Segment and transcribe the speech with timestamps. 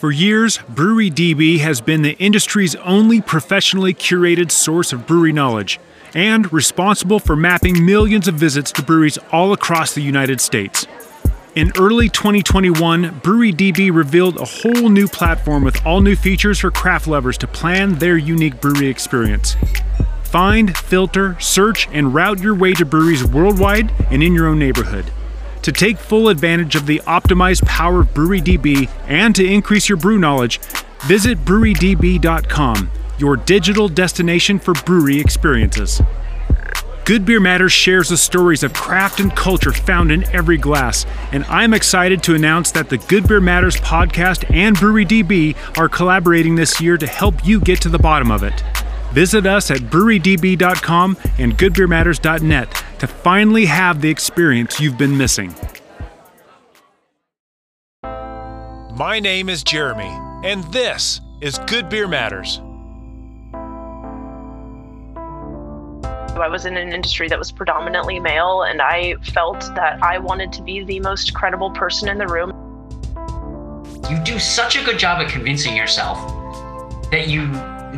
[0.00, 5.78] For years, Brewery DB has been the industry's only professionally curated source of brewery knowledge
[6.14, 10.86] and responsible for mapping millions of visits to breweries all across the United States.
[11.54, 16.70] In early 2021, Brewery DB revealed a whole new platform with all new features for
[16.70, 19.54] craft lovers to plan their unique brewery experience.
[20.22, 25.12] Find, filter, search, and route your way to breweries worldwide and in your own neighborhood.
[25.62, 30.18] To take full advantage of the optimized power of BreweryDB and to increase your brew
[30.18, 30.58] knowledge,
[31.06, 36.00] visit brewerydb.com, your digital destination for brewery experiences.
[37.04, 41.44] Good Beer Matters shares the stories of craft and culture found in every glass, and
[41.44, 46.54] I'm excited to announce that the Good Beer Matters podcast and Brewery DB are collaborating
[46.54, 48.62] this year to help you get to the bottom of it.
[49.12, 55.54] Visit us at brewerydb.com and goodbeermatters.net to finally have the experience you've been missing.
[58.94, 60.10] My name is Jeremy,
[60.46, 62.60] and this is Good Beer Matters.
[66.38, 70.52] I was in an industry that was predominantly male, and I felt that I wanted
[70.52, 72.50] to be the most credible person in the room.
[74.08, 76.18] You do such a good job at convincing yourself
[77.10, 77.50] that you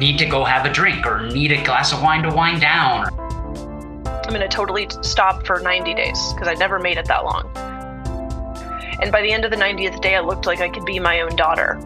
[0.03, 3.07] need to go have a drink or need a glass of wine to wind down.
[4.05, 7.49] I'm going to totally stop for 90 days because I never made it that long.
[9.01, 11.21] And by the end of the 90th day, I looked like I could be my
[11.21, 11.81] own daughter.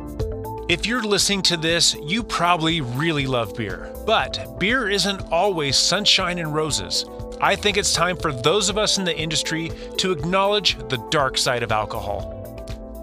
[0.67, 3.93] If you're listening to this, you probably really love beer.
[4.07, 7.05] But beer isn't always sunshine and roses.
[7.43, 11.37] I think it's time for those of us in the industry to acknowledge the dark
[11.37, 12.36] side of alcohol.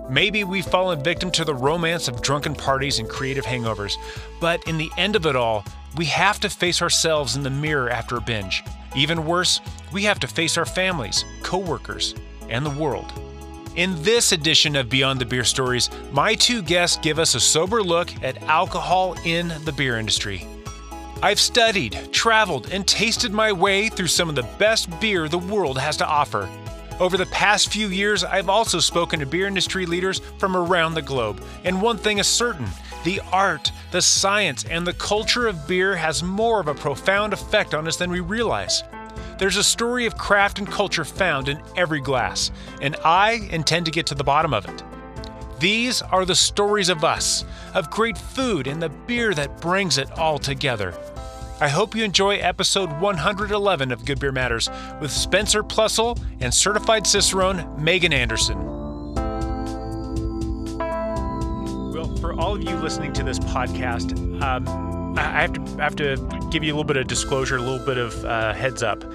[0.10, 3.96] Maybe we've fallen victim to the romance of drunken parties and creative hangovers,
[4.42, 5.64] but in the end of it all,
[5.96, 8.64] we have to face ourselves in the mirror after a binge.
[8.96, 12.16] Even worse, we have to face our families, coworkers,
[12.50, 13.12] and the world.
[13.76, 17.82] In this edition of Beyond the Beer Stories, my two guests give us a sober
[17.82, 20.46] look at alcohol in the beer industry.
[21.24, 25.78] I've studied, traveled, and tasted my way through some of the best beer the world
[25.78, 26.50] has to offer.
[27.00, 31.02] Over the past few years, I've also spoken to beer industry leaders from around the
[31.02, 32.68] globe, and one thing is certain
[33.04, 37.74] the art, the science, and the culture of beer has more of a profound effect
[37.74, 38.84] on us than we realize.
[39.40, 43.92] There's a story of craft and culture found in every glass, and I intend to
[43.92, 44.84] get to the bottom of it.
[45.60, 47.44] These are the stories of us,
[47.74, 50.94] of great food and the beer that brings it all together.
[51.64, 54.70] I hope you enjoy episode 111 of Good Beer Matters
[55.00, 58.60] with Spencer Plussel and certified Cicerone Megan Anderson.
[61.94, 65.96] Well, for all of you listening to this podcast, um, I have to I have
[65.96, 69.06] to give you a little bit of disclosure, a little bit of uh, heads up.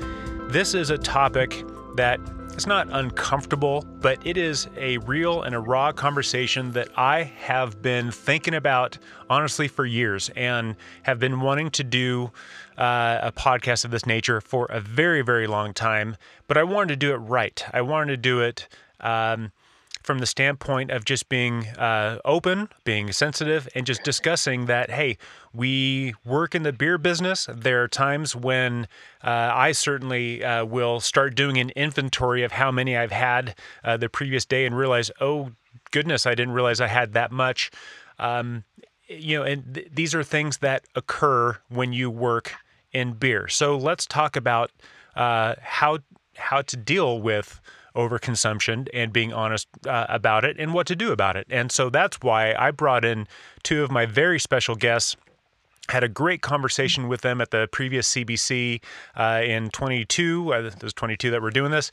[0.49, 1.67] This is a topic
[1.97, 2.19] that
[2.59, 7.81] it's not uncomfortable, but it is a real and a raw conversation that I have
[7.81, 8.99] been thinking about
[9.31, 10.75] honestly for years and
[11.05, 12.33] have been wanting to do
[12.77, 16.17] uh, a podcast of this nature for a very, very long time.
[16.49, 17.65] But I wanted to do it right.
[17.73, 18.67] I wanted to do it.
[18.99, 19.53] Um,
[20.09, 25.19] from the standpoint of just being uh, open, being sensitive, and just discussing that, hey,
[25.53, 27.47] we work in the beer business.
[27.55, 28.89] There are times when
[29.23, 33.55] uh, I certainly uh, will start doing an inventory of how many I've had
[33.85, 35.51] uh, the previous day and realize, oh,
[35.91, 37.71] goodness, I didn't realize I had that much.
[38.19, 38.65] Um,
[39.09, 42.55] you know, and th- these are things that occur when you work
[42.95, 43.47] in beer.
[43.47, 44.71] So let's talk about
[45.15, 45.99] uh, how
[46.37, 47.61] how to deal with
[47.99, 51.47] overconsumption and being honest uh, about it and what to do about it.
[51.51, 53.27] And so that's why I brought in
[53.65, 55.17] two of my very special guests
[55.89, 58.83] had a great conversation with them at the previous CBC
[59.17, 60.53] uh, in 22.
[60.53, 61.91] Uh, there's 22 that we're doing this.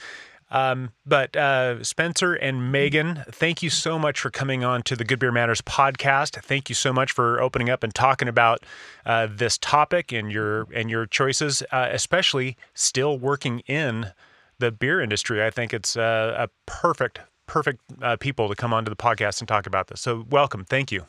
[0.51, 5.03] Um, but uh, Spencer and Megan, thank you so much for coming on to the
[5.03, 6.41] Good Beer Matters podcast.
[6.44, 8.63] Thank you so much for opening up and talking about
[9.05, 14.11] uh, this topic and your and your choices, uh, especially still working in
[14.59, 15.43] the beer industry.
[15.43, 19.47] I think it's uh, a perfect, perfect uh, people to come onto the podcast and
[19.47, 20.01] talk about this.
[20.01, 20.65] So, welcome.
[20.65, 21.06] Thank you.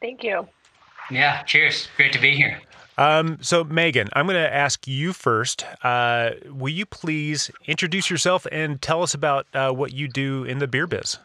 [0.00, 0.48] Thank you.
[1.10, 1.88] Yeah, cheers.
[1.96, 2.60] Great to be here.
[2.98, 5.64] Um, so, Megan, I'm going to ask you first.
[5.82, 10.58] Uh, will you please introduce yourself and tell us about uh, what you do in
[10.58, 11.18] the beer biz?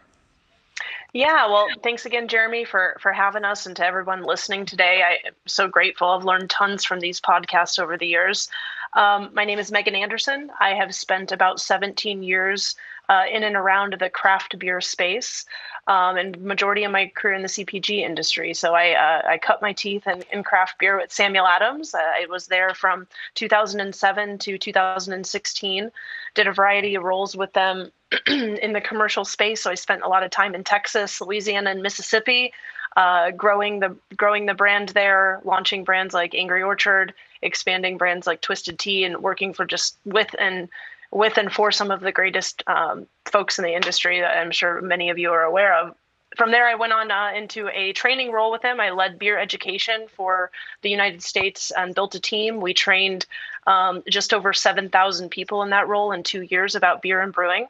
[1.15, 5.01] Yeah, well, thanks again, Jeremy, for for having us, and to everyone listening today.
[5.25, 6.10] I'm so grateful.
[6.10, 8.50] I've learned tons from these podcasts over the years.
[8.95, 10.50] Um, my name is Megan Anderson.
[10.59, 12.75] I have spent about 17 years
[13.09, 15.45] uh, in and around the craft beer space,
[15.86, 18.53] um, and majority of my career in the CPG industry.
[18.53, 21.94] So I uh, I cut my teeth in, in craft beer with Samuel Adams.
[21.94, 23.06] Uh, I was there from
[23.36, 25.91] 2007 to 2016.
[26.33, 27.91] Did a variety of roles with them
[28.27, 29.62] in the commercial space.
[29.62, 32.53] So I spent a lot of time in Texas, Louisiana, and Mississippi.
[32.95, 38.42] Uh, growing the growing the brand there, launching brands like Angry Orchard, expanding brands like
[38.42, 40.69] Twisted Tea, and working for just with and
[41.12, 44.81] with and for some of the greatest um, folks in the industry that I'm sure
[44.81, 45.95] many of you are aware of.
[46.36, 48.80] From there, I went on uh, into a training role with him.
[48.80, 50.52] I led beer education for
[50.82, 52.60] the United States and built a team.
[52.60, 53.26] We trained
[53.68, 57.68] um, just over 7,000 people in that role in two years about beer and brewing.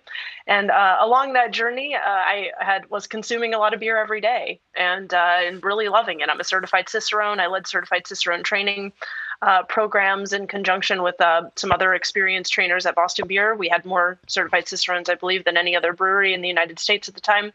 [0.48, 4.22] And uh, along that journey, uh, I had was consuming a lot of beer every
[4.22, 6.30] day and uh, and really loving it.
[6.30, 7.40] I'm a certified cicerone.
[7.40, 8.92] I led certified cicerone training
[9.42, 13.56] uh, programs in conjunction with uh, some other experienced trainers at Boston Beer.
[13.56, 17.08] We had more certified cicerones, I believe, than any other brewery in the United States
[17.08, 17.54] at the time.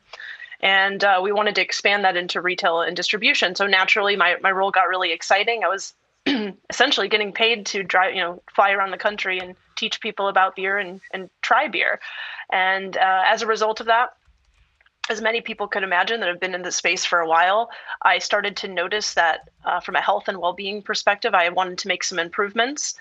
[0.63, 3.55] And uh, we wanted to expand that into retail and distribution.
[3.55, 5.63] So naturally, my, my role got really exciting.
[5.65, 5.95] I was
[6.71, 10.57] essentially getting paid to drive, you know, fly around the country and teach people about
[10.57, 12.01] beer and, and try beer.
[12.53, 14.15] And uh, as a result of that,
[15.09, 17.71] as many people could imagine that have been in the space for a while,
[18.03, 21.79] I started to notice that uh, from a health and well being perspective, I wanted
[21.79, 22.95] to make some improvements.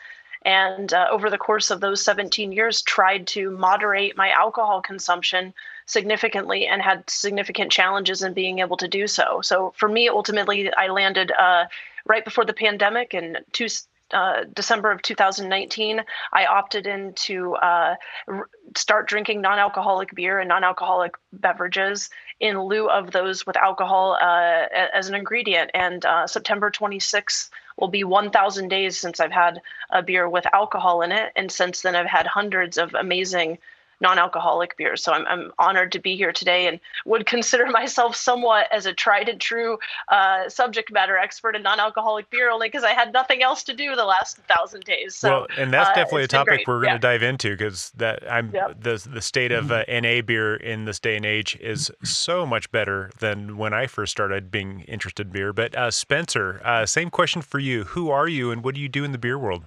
[0.44, 5.54] And uh, over the course of those 17 years, tried to moderate my alcohol consumption
[5.90, 9.42] significantly and had significant challenges in being able to do so.
[9.42, 11.66] So for me, ultimately, I landed uh,
[12.06, 13.68] right before the pandemic in two,
[14.14, 16.02] uh, December of 2019,
[16.32, 17.96] I opted in to uh,
[18.28, 23.58] r- start drinking non alcoholic beer and non alcoholic beverages in lieu of those with
[23.58, 25.72] alcohol uh, as an ingredient.
[25.74, 29.60] And uh, September 26th will be 1,000 days since I've had
[29.90, 31.32] a beer with alcohol in it.
[31.36, 33.58] And since then, I've had hundreds of amazing
[34.02, 35.04] non-alcoholic beers.
[35.04, 38.94] So I'm, I'm honored to be here today and would consider myself somewhat as a
[38.94, 39.78] tried and true
[40.10, 43.96] uh, subject matter expert in non-alcoholic beer only because I had nothing else to do
[43.96, 45.16] the last thousand days.
[45.16, 46.98] So, well, and that's uh, definitely a topic we're going to yeah.
[46.98, 48.82] dive into because that I'm Yep.
[48.82, 52.72] the the state of uh, NA beer in this day and age is so much
[52.72, 55.54] better than when I first started being interested in beer.
[55.54, 58.90] But uh, Spencer, uh, same question for you: Who are you, and what do you
[58.90, 59.66] do in the beer world?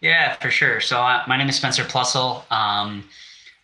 [0.00, 0.80] Yeah, for sure.
[0.80, 2.50] So uh, my name is Spencer Plussel.
[2.50, 3.04] Um,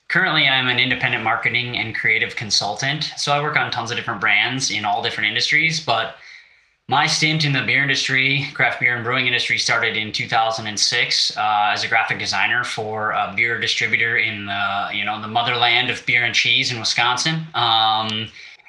[0.08, 3.12] currently, I'm an independent marketing and creative consultant.
[3.16, 5.84] So I work on tons of different brands in all different industries.
[5.84, 6.16] But
[6.88, 11.70] my stint in the beer industry, craft beer and brewing industry, started in 2006 uh,
[11.72, 16.04] as a graphic designer for a beer distributor in the you know the motherland of
[16.06, 17.40] beer and cheese in Wisconsin.
[17.54, 18.28] Um,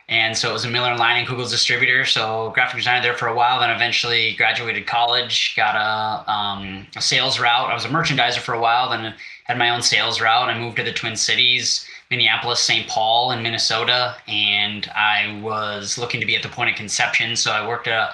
[0.10, 2.06] and so it was a Miller and Leinenkugel's distributor.
[2.06, 3.60] So graphic designer there for a while.
[3.60, 7.70] Then eventually graduated college, got a, um, a sales route.
[7.70, 8.90] I was a merchandiser for a while.
[8.90, 9.14] Then
[9.48, 10.50] had my own sales route.
[10.50, 12.88] I moved to the Twin Cities, Minneapolis, St.
[12.88, 14.16] Paul, and Minnesota.
[14.28, 17.36] And I was looking to be at the point of conception.
[17.36, 18.14] So I worked at a,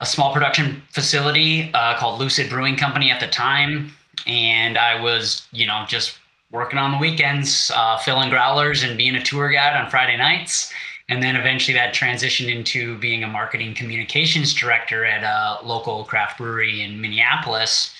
[0.00, 3.92] a small production facility uh, called Lucid Brewing Company at the time.
[4.26, 6.18] And I was, you know, just
[6.52, 10.72] working on the weekends, uh, filling growlers and being a tour guide on Friday nights.
[11.08, 16.38] And then eventually that transitioned into being a marketing communications director at a local craft
[16.38, 17.92] brewery in Minneapolis,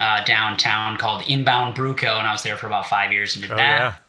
[0.00, 2.18] uh, downtown called Inbound Brewco.
[2.18, 4.00] And I was there for about five years and did Oh that.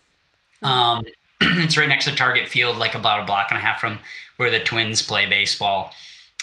[0.61, 1.03] yeah, Um,
[1.41, 3.99] it's right next to Target Field, like about a block and a half from
[4.37, 5.93] where the Twins play baseball.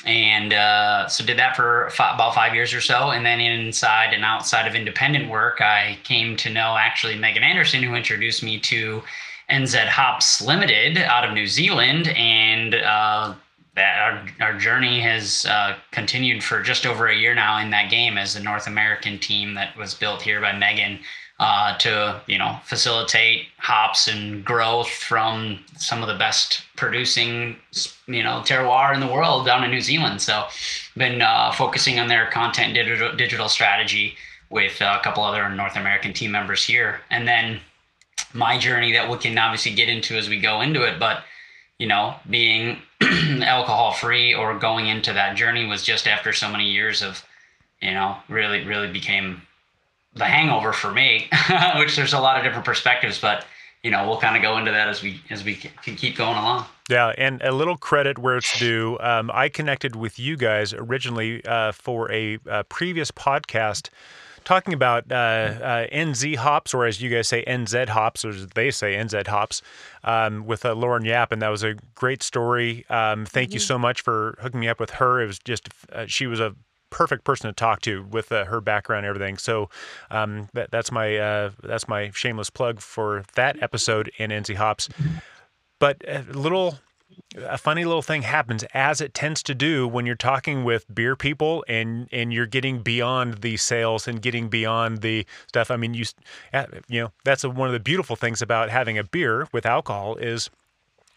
[0.04, 3.10] And uh, so did that for fi- about five years or so.
[3.10, 7.82] And then inside and outside of independent work, I came to know actually Megan Anderson,
[7.84, 9.02] who introduced me to
[9.50, 12.08] NZ Hops Limited out of New Zealand.
[12.08, 13.34] And uh,
[13.74, 13.98] that
[14.40, 18.18] our, our journey has uh, continued for just over a year now in that game
[18.18, 20.98] as the North American team that was built here by Megan
[21.40, 27.56] uh, to you know facilitate hops and growth from some of the best producing
[28.06, 30.20] you know terroir in the world down in New Zealand.
[30.20, 30.44] So
[30.96, 34.14] been uh, focusing on their content digital digital strategy
[34.50, 37.58] with a couple other North American team members here, and then
[38.34, 41.24] my journey that we can obviously get into as we go into it, but
[41.78, 42.78] you know, being
[43.42, 47.24] alcohol free or going into that journey was just after so many years of,
[47.80, 49.42] you know, really, really became
[50.14, 51.28] the hangover for me,
[51.76, 53.46] which there's a lot of different perspectives, but
[53.82, 56.36] you know, we'll kind of go into that as we, as we can keep going
[56.36, 56.66] along.
[56.88, 57.12] yeah.
[57.18, 58.96] And a little credit where it's due.
[59.00, 63.88] Um, I connected with you guys originally uh, for a, uh previous podcast.
[64.44, 68.46] Talking about uh, uh, NZ hops, or as you guys say, NZ hops, or as
[68.48, 69.62] they say, NZ hops,
[70.04, 72.84] um, with uh, Lauren Yap, and that was a great story.
[72.88, 75.20] Um, thank you so much for hooking me up with her.
[75.20, 76.54] It was just uh, she was a
[76.90, 79.38] perfect person to talk to with uh, her background and everything.
[79.38, 79.70] So
[80.10, 84.88] um, that, that's my uh, that's my shameless plug for that episode in NZ Hops.
[85.78, 86.78] But a little
[87.36, 91.16] a funny little thing happens as it tends to do when you're talking with beer
[91.16, 95.70] people and and you're getting beyond the sales and getting beyond the stuff.
[95.70, 96.04] I mean you
[96.88, 100.16] you know that's a, one of the beautiful things about having a beer with alcohol
[100.16, 100.50] is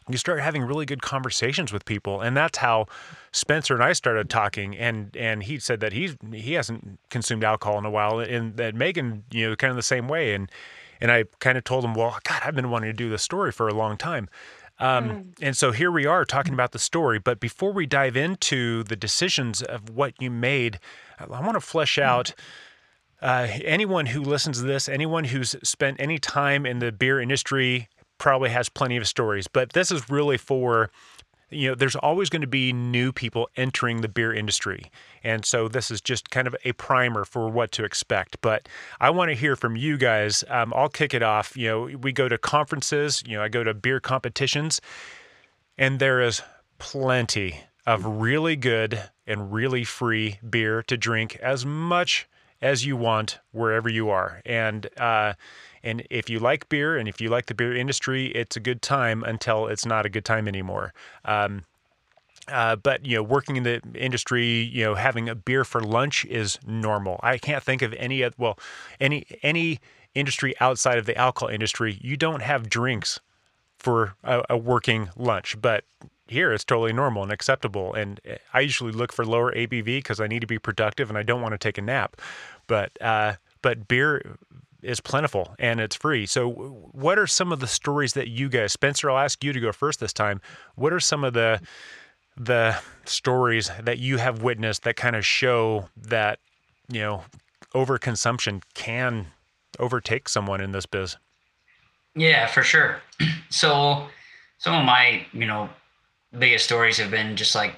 [0.08, 2.22] you start having really good conversations with people.
[2.22, 2.86] And that's how
[3.32, 4.76] Spencer and I started talking.
[4.78, 8.20] And and he said that he's he hasn't consumed alcohol in a while.
[8.20, 10.34] And that Megan you know kind of the same way.
[10.34, 10.52] And
[11.02, 13.52] and I kind of told him well god I've been wanting to do this story
[13.52, 14.30] for a long time
[14.80, 15.34] um, mm.
[15.42, 18.96] and so here we are talking about the story but before we dive into the
[18.96, 20.80] decisions of what you made
[21.20, 22.04] I want to flesh mm.
[22.04, 22.34] out
[23.22, 27.88] uh, anyone who listens to this, anyone who's spent any time in the beer industry,
[28.18, 30.90] probably has plenty of stories, but this is really for
[31.50, 34.92] you know, there's always going to be new people entering the beer industry.
[35.24, 38.42] And so this is just kind of a primer for what to expect.
[38.42, 38.68] But
[39.00, 40.44] I want to hear from you guys.
[40.50, 41.56] Um, I'll kick it off.
[41.56, 44.82] You know, we go to conferences, you know, I go to beer competitions,
[45.78, 46.42] and there is
[46.78, 52.28] plenty of really good and really free beer to drink as much
[52.62, 54.42] as you want wherever you are.
[54.46, 55.34] And, uh,
[55.86, 58.82] and if you like beer and if you like the beer industry, it's a good
[58.82, 60.94] time until it's not a good time anymore.
[61.24, 61.64] Um,
[62.48, 66.26] uh, but you know, working in the industry, you know, having a beer for lunch
[66.26, 67.20] is normal.
[67.24, 68.60] I can't think of any well,
[69.00, 69.80] any any
[70.14, 71.98] industry outside of the alcohol industry.
[72.02, 73.20] You don't have drinks
[73.78, 75.86] for a, a working lunch, but
[76.28, 77.94] here it's totally normal and acceptable.
[77.94, 78.20] And
[78.54, 81.42] I usually look for lower ABV because I need to be productive and I don't
[81.42, 82.16] want to take a nap.
[82.68, 84.38] But uh, but beer
[84.86, 86.26] is plentiful and it's free.
[86.26, 86.50] So,
[86.92, 89.10] what are some of the stories that you guys, Spencer?
[89.10, 90.42] I'll ask you to go first this time.
[90.76, 91.62] What are some of the
[92.38, 96.40] the stories that you have witnessed that kind of show that
[96.90, 97.24] you know
[97.74, 99.28] overconsumption can
[99.80, 101.18] overtake someone in this biz?
[102.16, 103.02] Yeah, for sure.
[103.50, 104.08] So,
[104.58, 105.70] some of my you know
[106.38, 107.76] biggest stories have been just like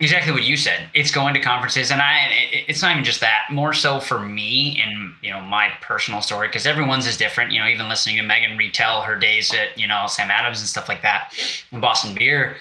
[0.00, 0.88] exactly what you said.
[0.94, 2.28] It's going to conferences and i
[2.68, 3.46] it's not even just that.
[3.50, 7.52] More so for me and you know my personal story because everyone's is different.
[7.52, 10.68] You know even listening to megan retell her days at you know sam adams and
[10.68, 11.32] stuff like that
[11.72, 12.56] in boston beer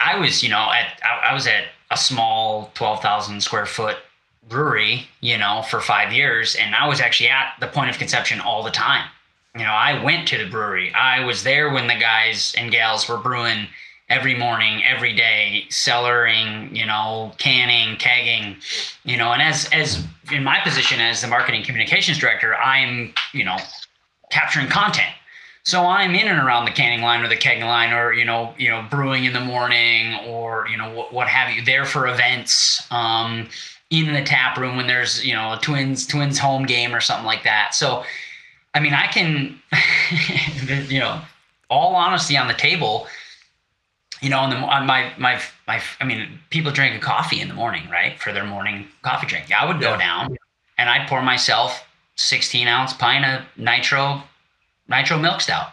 [0.00, 3.96] i was you know at i, I was at a small 12000 square foot
[4.48, 8.40] brewery you know for five years and i was actually at the point of conception
[8.40, 9.08] all the time.
[9.54, 10.92] You know i went to the brewery.
[10.92, 13.68] I was there when the guys and gals were brewing
[14.08, 18.56] every morning, every day, cellaring, you know, canning, kegging,
[19.04, 23.44] you know, and as as in my position as the marketing communications director, I'm, you
[23.44, 23.56] know,
[24.30, 25.12] capturing content.
[25.64, 28.54] So I'm in and around the canning line or the kegging line, or you know,
[28.56, 31.64] you know, brewing in the morning, or you know, what, what have you.
[31.64, 33.48] There for events, um,
[33.90, 37.26] in the tap room when there's you know a twins twins home game or something
[37.26, 37.74] like that.
[37.74, 38.04] So,
[38.74, 39.60] I mean, I can,
[40.88, 41.20] you know,
[41.68, 43.08] all honesty on the table
[44.20, 47.48] you know, on the on my my my, I mean, people drink a coffee in
[47.48, 49.52] the morning, right, for their morning coffee drink.
[49.52, 49.98] I would go yeah.
[49.98, 50.36] down
[50.78, 54.22] and I'd pour myself 16 ounce pint of nitro
[54.88, 55.68] nitro milk stout,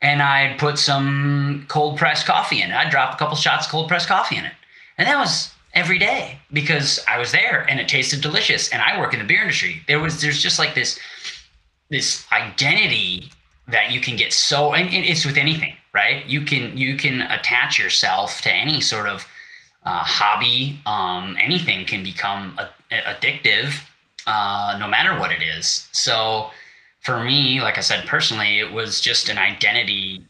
[0.00, 2.74] and I'd put some cold pressed coffee in it.
[2.74, 4.52] I'd drop a couple shots of cold pressed coffee in it,
[4.98, 8.70] and that was every day because I was there and it tasted delicious.
[8.70, 9.82] And I work in the beer industry.
[9.86, 10.98] There was there's just like this
[11.90, 13.30] this identity
[13.68, 16.24] that you can get so and it's with anything right?
[16.26, 19.26] You can you can attach yourself to any sort of
[19.84, 20.80] uh, hobby.
[20.86, 23.80] Um, anything can become a, a, addictive,
[24.26, 25.88] uh, no matter what it is.
[25.92, 26.50] So,
[27.00, 30.24] for me, like I said personally, it was just an identity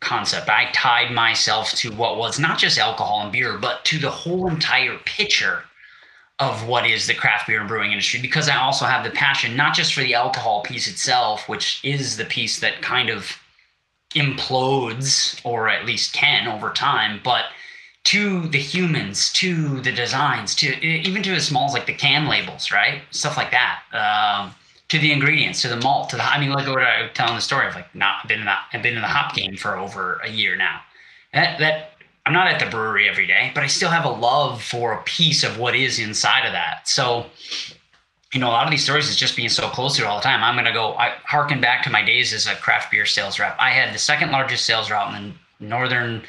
[0.00, 0.48] concept.
[0.48, 4.48] I tied myself to what was not just alcohol and beer, but to the whole
[4.48, 5.64] entire picture
[6.38, 9.54] of what is the craft beer and brewing industry because I also have the passion
[9.54, 13.36] not just for the alcohol piece itself, which is the piece that kind of
[14.14, 17.46] implodes or at least can over time but
[18.04, 22.28] to the humans to the designs to even to as small as like the can
[22.28, 23.02] labels right?
[23.10, 24.54] Stuff like that um,
[24.88, 27.34] to the ingredients to the malt to the i mean like what i was telling
[27.34, 29.76] the story i've like not been in that i've been in the hop game for
[29.76, 30.80] over a year now.
[31.32, 31.92] That, that
[32.26, 35.02] i'm not at the brewery every day but i still have a love for a
[35.04, 36.88] piece of what is inside of that.
[36.88, 37.26] So
[38.32, 40.16] you know, a lot of these stories is just being so close to it all
[40.16, 40.42] the time.
[40.42, 43.38] I'm going to go, I harken back to my days as a craft beer sales
[43.38, 43.56] rep.
[43.58, 46.22] I had the second largest sales route in the northern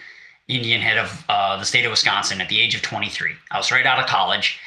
[0.50, 3.32] Indian head of uh, the state of Wisconsin at the age of 23.
[3.52, 4.60] I was right out of college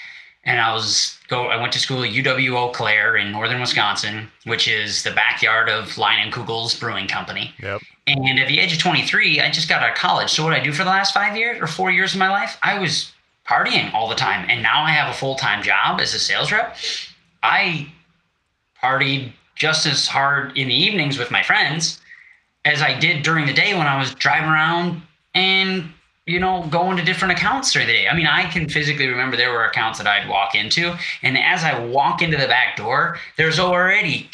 [0.45, 4.31] and I was go, I went to school at UW Eau Claire in northern Wisconsin,
[4.45, 7.52] which is the backyard of Leinenkugel's brewing company.
[7.61, 7.83] Yep.
[8.07, 10.31] And at the age of 23, I just got out of college.
[10.31, 12.57] So what I do for the last five years or four years of my life,
[12.62, 13.12] I was
[13.47, 14.49] partying all the time.
[14.49, 16.76] And now I have a full time job as a sales rep.
[17.43, 17.93] I
[18.83, 22.00] partied just as hard in the evenings with my friends
[22.64, 25.02] as I did during the day when I was driving around
[25.35, 25.88] and
[26.26, 28.09] you know going to different accounts during the day.
[28.09, 31.62] I mean, I can physically remember there were accounts that I'd walk into, and as
[31.64, 34.28] I walk into the back door, there's already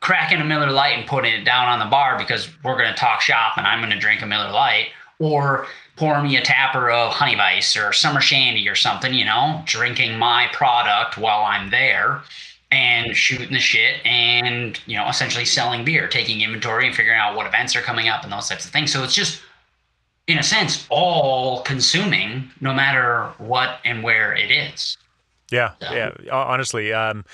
[0.00, 2.98] cracking a Miller Lite and putting it down on the bar because we're going to
[2.98, 4.88] talk shop and I'm going to drink a Miller Lite,
[5.20, 9.62] or pour me a tapper of Honey Weiss or Summer Shandy or something, you know,
[9.66, 12.22] drinking my product while I'm there
[12.72, 17.34] and shooting the shit and you know essentially selling beer taking inventory and figuring out
[17.36, 18.92] what events are coming up and those types of things.
[18.92, 19.42] So it's just
[20.26, 24.96] in a sense all consuming no matter what and where it is.
[25.50, 25.92] Yeah so.
[25.92, 27.24] yeah honestly um,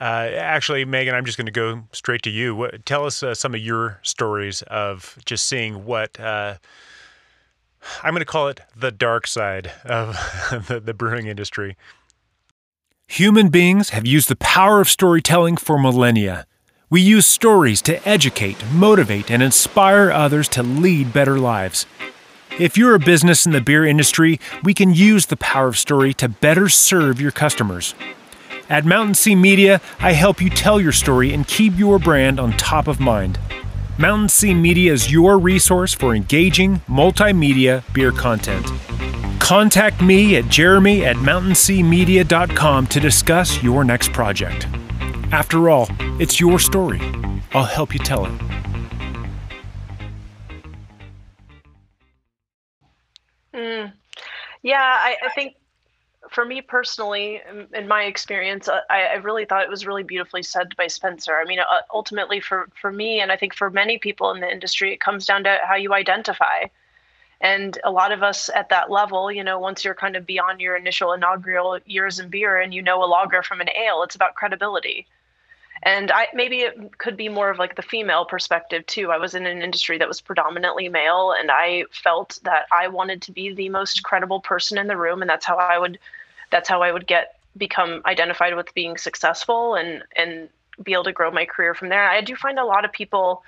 [0.00, 2.54] uh, actually megan i'm just going to go straight to you.
[2.54, 6.56] What, tell us uh, some of your stories of just seeing what uh,
[8.02, 10.14] i'm going to call it the dark side of
[10.68, 11.76] the, the brewing industry
[13.08, 16.44] Human beings have used the power of storytelling for millennia.
[16.90, 21.86] We use stories to educate, motivate, and inspire others to lead better lives.
[22.58, 26.14] If you're a business in the beer industry, we can use the power of story
[26.14, 27.94] to better serve your customers.
[28.68, 32.56] At Mountain Sea Media, I help you tell your story and keep your brand on
[32.56, 33.38] top of mind.
[33.98, 38.70] Mountain Sea Media is your resource for engaging multimedia beer content.
[39.40, 44.66] Contact me at jeremy at mountainseamedia.com to discuss your next project.
[45.32, 45.88] After all,
[46.20, 47.00] it's your story.
[47.52, 48.32] I'll help you tell it.
[53.54, 53.92] Mm.
[54.62, 55.54] Yeah, I, I, think
[56.30, 57.40] for me personally,
[57.72, 61.36] in, my experience, uh, I, I, really thought it was really beautifully said by Spencer.
[61.36, 64.50] I mean, uh, ultimately, for, for me, and I think for many people in the
[64.50, 66.66] industry, it comes down to how you identify.
[67.40, 70.60] And a lot of us at that level, you know, once you're kind of beyond
[70.60, 74.14] your initial inaugural years in beer and you know a lager from an ale, it's
[74.14, 75.06] about credibility.
[75.82, 79.12] And I maybe it could be more of like the female perspective too.
[79.12, 83.22] I was in an industry that was predominantly male and I felt that I wanted
[83.22, 85.98] to be the most credible person in the room and that's how I would
[86.56, 90.48] that's how I would get become identified with being successful and and
[90.82, 92.08] be able to grow my career from there.
[92.08, 93.44] I do find a lot of people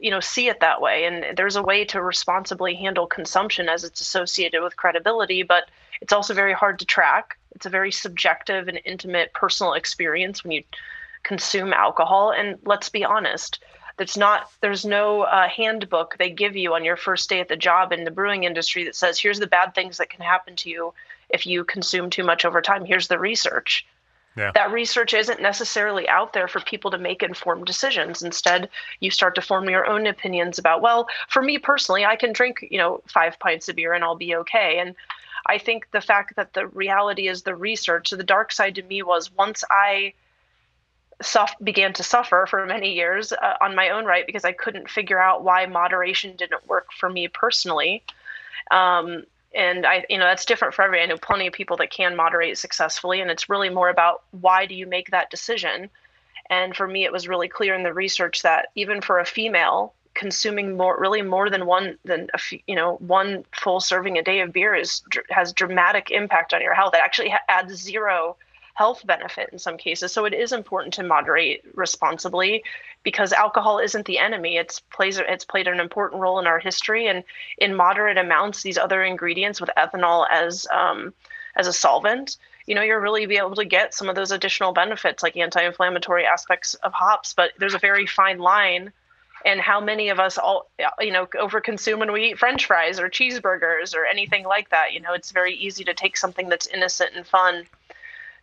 [0.00, 1.04] you know see it that way.
[1.04, 5.64] And there's a way to responsibly handle consumption as it's associated with credibility but
[6.00, 7.36] it's also very hard to track.
[7.54, 10.62] It's a very subjective and intimate personal experience when you
[11.22, 12.30] consume alcohol.
[12.30, 13.60] And let's be honest
[13.98, 17.56] that's not there's no uh, handbook they give you on your first day at the
[17.56, 20.70] job in the brewing industry that says here's the bad things that can happen to
[20.70, 20.94] you
[21.30, 23.86] if you consume too much over time here's the research
[24.38, 24.52] yeah.
[24.54, 28.22] That research isn't necessarily out there for people to make informed decisions.
[28.22, 28.68] Instead,
[29.00, 32.64] you start to form your own opinions about, well, for me personally, I can drink,
[32.70, 34.78] you know, five pints of beer and I'll be okay.
[34.78, 34.94] And
[35.46, 38.82] I think the fact that the reality is the research, so the dark side to
[38.82, 40.12] me was once I
[41.20, 44.88] suff- began to suffer for many years uh, on my own right because I couldn't
[44.88, 48.04] figure out why moderation didn't work for me personally.
[48.70, 51.00] Um, and I, you know, that's different for every.
[51.00, 54.66] I know plenty of people that can moderate successfully, and it's really more about why
[54.66, 55.90] do you make that decision.
[56.50, 59.94] And for me, it was really clear in the research that even for a female,
[60.14, 64.40] consuming more, really more than one than a, you know one full serving a day
[64.40, 66.94] of beer is has dramatic impact on your health.
[66.94, 68.36] It actually adds zero
[68.78, 70.12] health benefit in some cases.
[70.12, 72.62] So it is important to moderate responsibly
[73.02, 74.56] because alcohol isn't the enemy.
[74.56, 77.24] It's plays it's played an important role in our history, and
[77.58, 81.12] in moderate amounts, these other ingredients with ethanol as um,
[81.56, 82.36] as a solvent,
[82.66, 86.24] you know, you're really be able to get some of those additional benefits like anti-inflammatory
[86.24, 87.32] aspects of hops.
[87.32, 88.92] But there's a very fine line
[89.44, 93.08] and how many of us all you know overconsume when we eat french fries or
[93.08, 97.12] cheeseburgers or anything like that you know it's very easy to take something that's innocent
[97.14, 97.64] and fun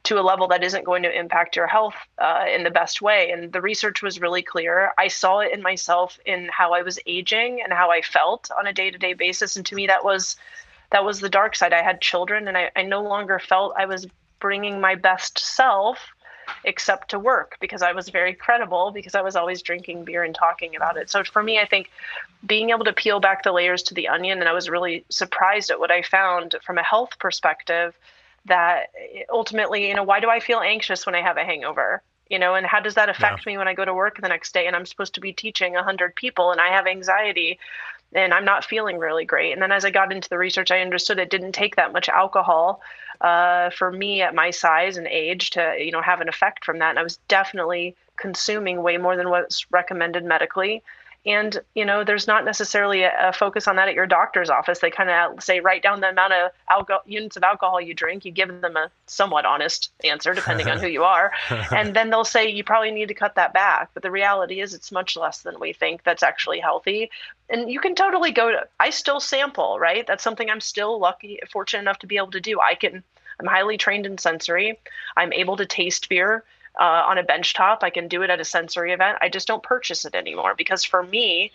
[0.05, 3.31] to a level that isn't going to impact your health uh, in the best way.
[3.31, 4.93] And the research was really clear.
[4.97, 8.67] I saw it in myself in how I was aging and how I felt on
[8.67, 9.55] a day to day basis.
[9.55, 10.35] And to me, that was
[10.91, 11.73] that was the dark side.
[11.73, 14.07] I had children, and I, I no longer felt I was
[14.39, 15.97] bringing my best self
[16.63, 20.35] except to work because I was very credible because I was always drinking beer and
[20.35, 21.09] talking about it.
[21.09, 21.89] So for me, I think
[22.45, 25.71] being able to peel back the layers to the onion, and I was really surprised
[25.71, 27.95] at what I found from a health perspective
[28.45, 28.91] that
[29.29, 32.01] ultimately, you know, why do I feel anxious when I have a hangover?
[32.29, 33.53] You know, and how does that affect yeah.
[33.53, 35.73] me when I go to work the next day and I'm supposed to be teaching
[35.73, 37.59] 100 people and I have anxiety
[38.13, 39.51] and I'm not feeling really great.
[39.51, 42.09] And then as I got into the research, I understood it didn't take that much
[42.09, 42.81] alcohol
[43.21, 46.79] uh, for me at my size and age to, you know, have an effect from
[46.79, 46.91] that.
[46.91, 50.81] And I was definitely consuming way more than what's recommended medically
[51.25, 54.79] and you know there's not necessarily a, a, focus on that at your doctor's office.
[54.79, 58.25] They kind of say write down the amount of alcohol units of alcohol you drink.
[58.25, 61.31] You give them a somewhat honest answer depending on who you are.
[61.75, 63.89] And then they'll say you probably need to cut that back.
[63.93, 67.09] But the reality is it's much less than we think that's actually healthy.
[67.49, 70.05] And you can totally go to i still sample right?
[70.05, 72.59] That's something i'm still lucky fortunate enough to be able to do.
[72.59, 73.03] I can
[73.39, 74.79] i'm highly trained in sensory.
[75.17, 76.43] I'm able to taste beer
[76.79, 77.83] uh, on a bench top.
[77.83, 79.17] I can do it at a sensory event.
[79.21, 81.51] I just don't purchase it anymore because for me,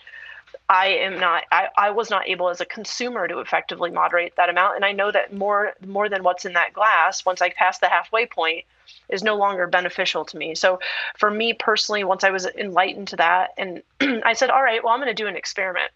[0.68, 4.48] I am not I, I was not able as a consumer to effectively moderate that
[4.48, 4.76] amount.
[4.76, 7.88] And I know that more more than what's in that glass, once I pass the
[7.88, 8.64] halfway point,
[9.08, 10.54] is no longer beneficial to me.
[10.54, 10.80] So
[11.16, 13.82] for me personally, once I was enlightened to that and
[14.24, 15.90] I said, all right, well, I'm gonna do an experiment.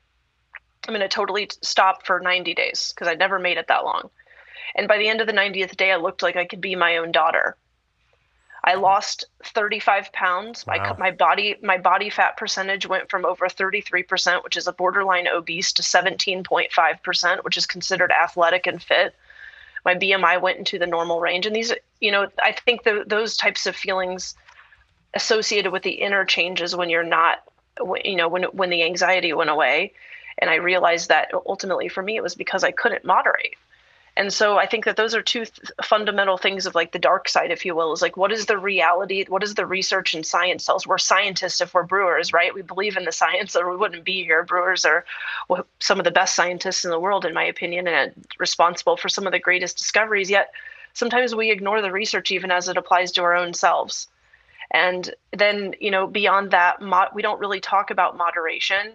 [0.86, 4.10] I'm gonna totally stop for 90 days because I never made it that long.
[4.74, 6.96] And by the end of the 90th day, I looked like I could be my
[6.96, 7.56] own daughter.
[8.66, 10.66] I lost 35 pounds.
[10.66, 10.96] Wow.
[10.98, 15.28] My, my body my body fat percentage went from over 33%, which is a borderline
[15.28, 19.14] obese, to 17.5%, which is considered athletic and fit.
[19.84, 23.36] My BMI went into the normal range, and these, you know, I think the, those
[23.36, 24.34] types of feelings
[25.12, 27.42] associated with the inner changes when you're not,
[28.02, 29.92] you know, when when the anxiety went away,
[30.38, 33.56] and I realized that ultimately for me it was because I couldn't moderate
[34.16, 37.28] and so i think that those are two th- fundamental things of like the dark
[37.28, 40.26] side if you will is like what is the reality what is the research and
[40.26, 42.52] science tells we're scientists if we're brewers right?
[42.54, 44.42] We believe in the science or we wouldn't be here.
[44.42, 45.04] Brewers are
[45.80, 49.08] some of the best scientists in the world in my opinion and uh, responsible for
[49.08, 50.28] some of the greatest discoveries.
[50.28, 50.50] Yet
[50.92, 54.08] sometimes we ignore the research even as it applies to our own selves.
[54.70, 58.94] And then you know beyond that mo- we don't really talk about moderation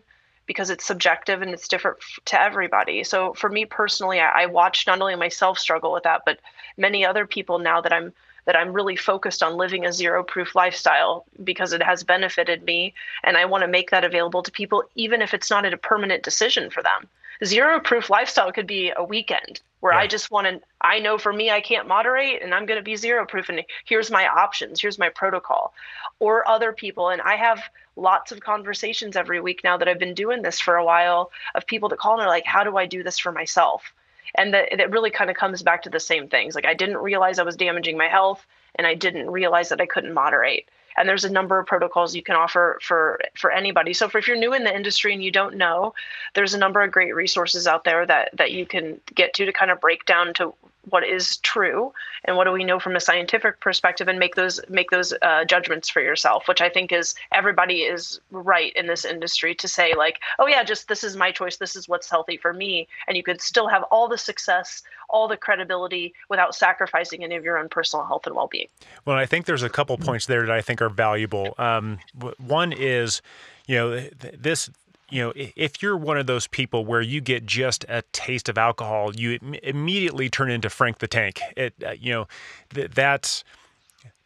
[0.50, 3.04] because it's subjective and it's different to everybody.
[3.04, 6.40] So for me personally, I, I watch not only myself struggle with that, but
[6.76, 8.14] many other people now that I'm
[8.46, 12.96] that I'm really focused on living a zero proof lifestyle because it has benefited me
[13.24, 16.24] and I want to make that available to people even if it's not a permanent
[16.24, 17.08] decision for them.
[17.46, 20.00] Zero proof lifestyle could be a weekend where yeah.
[20.00, 22.84] I just want to I know for me I can't moderate and I'm going to
[22.84, 25.76] be zero proof and here's my options, here's my protocol.
[26.18, 27.62] Or other people and I have
[28.00, 31.66] lots of conversations every week now that I've been doing this for a while of
[31.68, 33.94] people that call and are like, how do I do this for myself?
[34.36, 36.56] And that it really kind of comes back to the same things.
[36.56, 39.86] Like I didn't realize I was damaging my health and I didn't realize that I
[39.86, 40.70] couldn't moderate.
[40.98, 43.94] And there's a number of protocols you can offer for for anybody.
[43.94, 45.94] So for if you're new in the industry and you don't know,
[46.36, 49.54] there's a number of great resources out there that that you can get to to
[49.54, 50.54] kind of break down to
[50.90, 51.94] what is true
[52.26, 55.44] and what do we know from a scientific perspective and make those make those uh,
[55.46, 59.94] judgments for yourself which i think is everybody is right in this industry to say
[59.96, 62.88] like oh yeah just this is my choice this is what's healthy for me.
[63.08, 67.44] And you could still have all the success all the credibility without sacrificing any of
[67.44, 68.68] your own personal health and well-being.
[69.06, 71.54] Well i think there's a couple points there that i think are valuable.
[71.58, 72.00] Um,
[72.38, 73.22] one is
[73.68, 74.70] you know this
[75.10, 78.58] you know, if you're one of those people where you get just a taste of
[78.58, 81.42] alcohol, you immediately turn into Frank the Tank.
[81.58, 82.28] It, uh, you know,
[82.74, 83.44] th- that's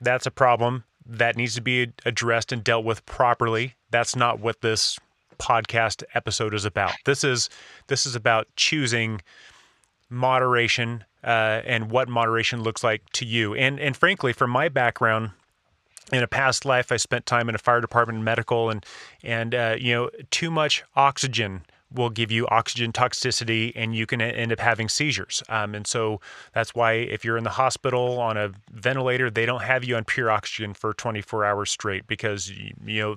[0.01, 3.75] that's a problem that needs to be addressed and dealt with properly.
[3.91, 4.99] That's not what this
[5.37, 6.93] podcast episode is about.
[7.05, 7.49] This is
[7.87, 9.21] this is about choosing
[10.09, 13.53] moderation uh, and what moderation looks like to you.
[13.53, 15.31] And and frankly, from my background,
[16.11, 18.85] in a past life, I spent time in a fire department, medical, and
[19.23, 24.21] and uh, you know, too much oxygen will give you oxygen toxicity and you can
[24.21, 25.43] end up having seizures.
[25.49, 26.19] Um, and so
[26.53, 30.03] that's why if you're in the hospital on a ventilator, they don't have you on
[30.03, 33.15] pure oxygen for 24 hours straight because, you know,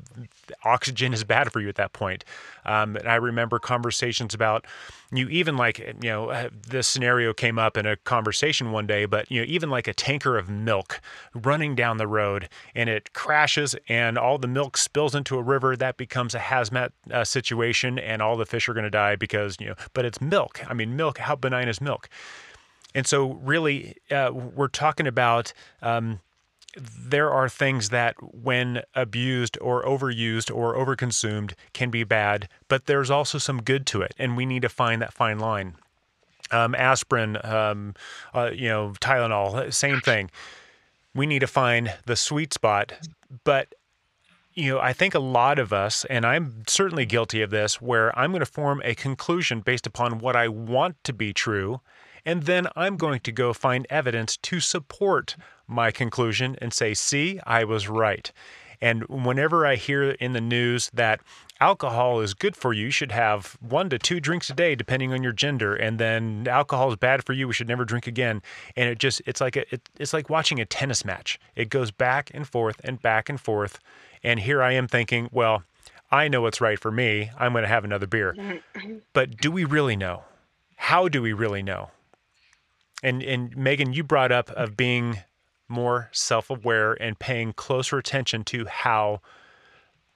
[0.65, 2.25] oxygen is bad for you at that point.
[2.65, 4.67] Um, and I remember conversations about
[5.13, 9.05] you even like, you know, uh, this scenario came up in a conversation one day,
[9.05, 11.01] but, you know, even like a tanker of milk
[11.33, 15.77] running down the road and it crashes and all the milk spills into a river,
[15.77, 19.17] that becomes a hazmat uh, situation and all the fish fish are going to die
[19.17, 20.61] because, you know, but it's milk.
[20.69, 22.09] I mean, milk, how benign is milk?
[22.95, 25.53] And so, really, uh, we're talking about
[25.83, 26.21] um,
[26.77, 33.11] there are things that, when abused or overused or overconsumed, can be bad, but there's
[33.11, 34.15] also some good to it.
[34.19, 35.75] And we need to find that fine line.
[36.53, 37.95] Um, aspirin, um,
[38.33, 40.31] uh, you know, Tylenol, same thing.
[41.13, 42.93] We need to find the sweet spot,
[43.43, 43.75] but
[44.57, 48.19] you know, I think a lot of us, and I'm certainly guilty of this, where
[48.19, 51.83] I'm going to form a conclusion based upon what I want to be true,
[52.25, 55.37] and then I'm going to go find evidence to support
[55.69, 58.33] my conclusion and say, see, I was right.
[58.81, 61.21] And whenever I hear in the news that
[61.61, 65.13] alcohol is good for you, you should have one to two drinks a day, depending
[65.13, 68.43] on your gender, and then alcohol is bad for you, we should never drink again.
[68.75, 71.39] And it just, it's like a, it, it's like watching a tennis match.
[71.55, 73.79] It goes back and forth and back and forth
[74.23, 75.63] and here I am thinking, well,
[76.11, 77.31] I know what's right for me.
[77.39, 78.35] I'm going to have another beer.
[79.13, 80.23] But do we really know?
[80.77, 81.91] How do we really know?
[83.03, 85.19] And and Megan, you brought up of being
[85.69, 89.21] more self-aware and paying closer attention to how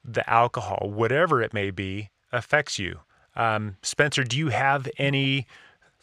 [0.03, 2.99] the alcohol, whatever it may be, affects you.
[3.35, 5.47] Um, Spencer, do you have any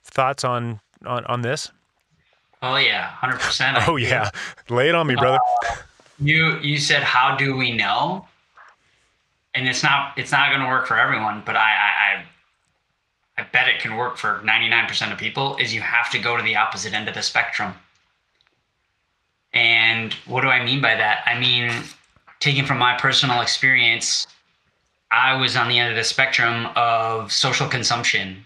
[0.02, 1.70] thoughts on on, on this?
[2.62, 3.78] Oh yeah, hundred percent.
[3.88, 4.30] Oh yeah,
[4.68, 5.38] lay it on me, brother.
[5.62, 5.76] Uh,
[6.18, 8.26] you you said how do we know?
[9.54, 12.24] And it's not it's not going to work for everyone, but I, I
[13.38, 15.56] I bet it can work for ninety nine percent of people.
[15.56, 17.74] Is you have to go to the opposite end of the spectrum.
[19.52, 21.22] And what do I mean by that?
[21.26, 21.72] I mean,
[22.38, 24.26] taking from my personal experience,
[25.10, 28.44] I was on the end of the spectrum of social consumption.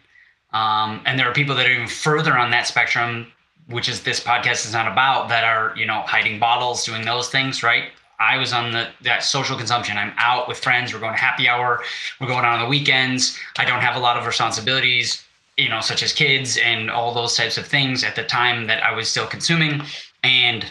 [0.52, 3.32] Um, and there are people that are even further on that spectrum
[3.72, 7.28] which is this podcast is not about that are you know hiding bottles doing those
[7.28, 7.84] things right?
[8.20, 9.98] I was on the that social consumption.
[9.98, 10.92] I'm out with friends.
[10.92, 11.82] We're going to happy hour.
[12.20, 13.36] We're going out on the weekends.
[13.58, 15.24] I don't have a lot of responsibilities
[15.58, 18.82] you know such as kids and all those types of things at the time that
[18.82, 19.82] i was still consuming.
[20.22, 20.64] And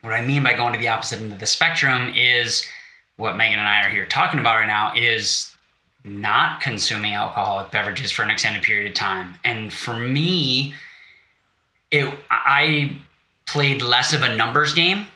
[0.00, 2.66] what i mean by going to the opposite end of the spectrum is
[3.16, 5.52] what megan and i are here talking about right now is
[6.04, 9.34] not consuming alcoholic beverages for an extended period of time.
[9.44, 10.74] And for me
[11.92, 12.96] it I
[13.46, 15.06] played less of a numbers game.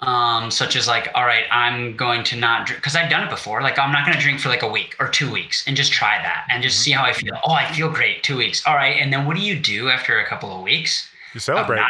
[0.00, 3.30] Um, such as like, all right, I'm going to not drink because I've done it
[3.30, 3.62] before.
[3.62, 5.90] Like, I'm not going to drink for like a week or two weeks and just
[5.90, 7.34] try that and just see how I feel.
[7.46, 8.22] Oh, I feel great.
[8.22, 8.62] Two weeks.
[8.66, 8.96] All right.
[9.00, 11.08] And then what do you do after a couple of weeks?
[11.36, 11.82] You celebrate.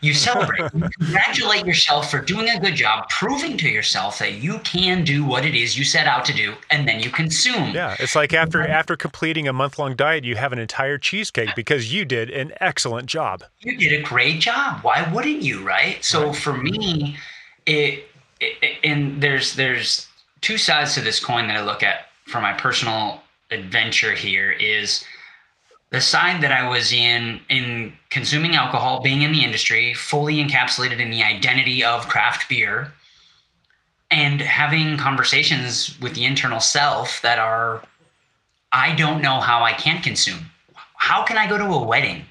[0.00, 0.68] You celebrate.
[0.74, 5.24] you congratulate yourself for doing a good job, proving to yourself that you can do
[5.24, 7.72] what it is you set out to do, and then you consume.
[7.72, 11.50] Yeah, it's like after after completing a month long diet, you have an entire cheesecake
[11.54, 13.44] because you did an excellent job.
[13.60, 14.82] You did a great job.
[14.82, 16.04] Why wouldn't you, right?
[16.04, 16.36] So right.
[16.36, 17.16] for me,
[17.66, 18.08] it,
[18.40, 20.08] it and there's there's
[20.40, 25.04] two sides to this coin that I look at for my personal adventure here is
[25.94, 30.98] the side that I was in in consuming alcohol, being in the industry, fully encapsulated
[30.98, 32.92] in the identity of craft beer,
[34.10, 37.80] and having conversations with the internal self that are,
[38.72, 40.50] I don't know how I can consume.
[40.96, 42.24] How can I go to a wedding?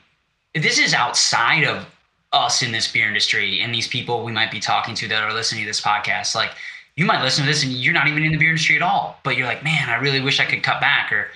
[0.54, 1.86] This is outside of
[2.34, 5.34] us in this beer industry and these people we might be talking to that are
[5.34, 6.36] listening to this podcast.
[6.36, 6.52] Like,
[6.98, 9.20] you might listen to this and you're not even in the beer industry at all,
[9.24, 11.30] but you're like, man, I really wish I could cut back or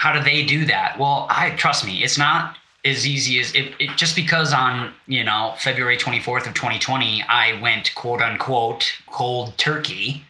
[0.00, 0.98] how do they do that?
[0.98, 5.22] Well, I trust me, it's not as easy as it, it, just because on you
[5.22, 10.24] know February 24th of 2020 I went quote unquote cold turkey.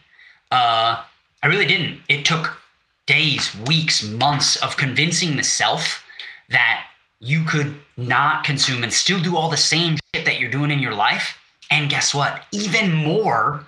[0.51, 1.01] Uh,
[1.41, 2.01] I really didn't.
[2.09, 2.57] It took
[3.05, 6.03] days, weeks, months of convincing myself
[6.49, 6.87] that
[7.21, 10.79] you could not consume and still do all the same shit that you're doing in
[10.79, 11.37] your life.
[11.69, 12.43] And guess what?
[12.51, 13.65] Even more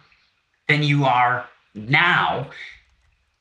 [0.67, 2.49] than you are now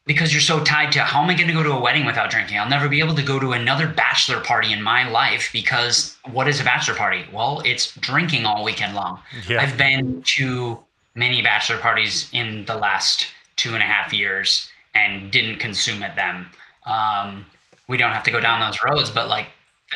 [0.04, 2.30] because you're so tied to how am I going to go to a wedding without
[2.30, 2.58] drinking?
[2.58, 6.48] I'll never be able to go to another bachelor party in my life because what
[6.48, 7.24] is a bachelor party?
[7.32, 9.20] Well, it's drinking all weekend long.
[9.48, 9.62] Yeah.
[9.62, 10.78] I've been to
[11.14, 16.16] many bachelor parties in the last two and a half years and didn't consume at
[16.16, 16.48] them.
[16.84, 17.46] Um,
[17.88, 19.46] we don't have to go down those roads, but like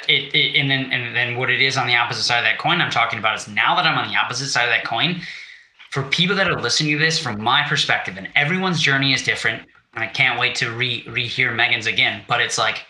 [0.09, 2.59] it, it, and then and then what it is on the opposite side of that
[2.59, 5.21] coin I'm talking about is now that I'm on the opposite side of that coin,
[5.91, 9.63] for people that are listening to this from my perspective, and everyone's journey is different
[9.97, 12.23] I can't wait to re rehear Megan's again.
[12.29, 12.85] But it's like,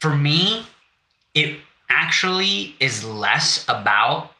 [0.00, 0.66] for me,
[1.34, 1.58] it
[1.90, 4.32] actually is less about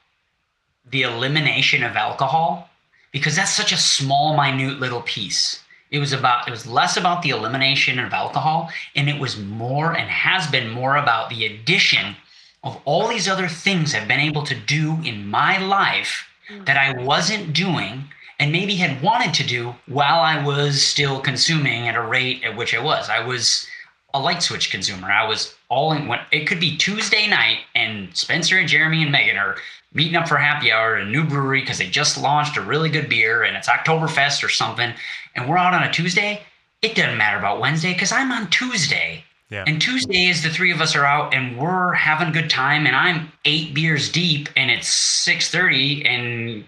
[0.91, 2.69] the elimination of alcohol
[3.13, 5.63] because that's such a small, minute little piece.
[5.91, 9.93] It was about it was less about the elimination of alcohol, and it was more
[9.97, 12.17] and has been more about the addition
[12.65, 16.67] of all these other things I've been able to do in my life mm.
[16.67, 18.05] that I wasn't doing
[18.39, 22.57] and maybe had wanted to do while I was still consuming at a rate at
[22.57, 23.09] which I was.
[23.09, 23.67] I was
[24.15, 25.11] a light switch consumer.
[25.11, 29.13] I was all in when it could be Tuesday night and Spencer and Jeremy and
[29.13, 29.57] Megan are
[29.93, 32.91] meeting up for happy hour at a new brewery because they just launched a really
[32.91, 34.93] good beer and it's Oktoberfest or something.
[35.35, 36.43] And we're out on a Tuesday.
[36.83, 39.25] It doesn't matter about Wednesday because I'm on Tuesday.
[39.49, 39.65] Yeah.
[39.67, 42.87] And Tuesday is the three of us are out and we're having a good time
[42.87, 46.65] and I'm eight beers deep and it's six thirty and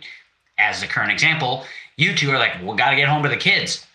[0.59, 1.65] as the current example,
[1.97, 3.87] you two are like, we got to get home to the kids.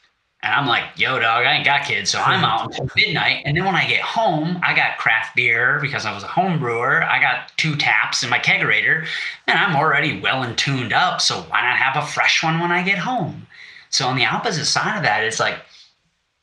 [0.44, 2.10] And I'm like, yo, dog, I ain't got kids.
[2.10, 3.44] So I'm out until midnight.
[3.46, 6.60] And then when I get home, I got craft beer because I was a home
[6.60, 7.02] brewer.
[7.02, 9.08] I got two taps in my kegerator
[9.48, 11.22] and I'm already well and tuned up.
[11.22, 13.48] So why not have a fresh one when I get home?
[13.90, 15.60] So on the opposite side of that, it's like,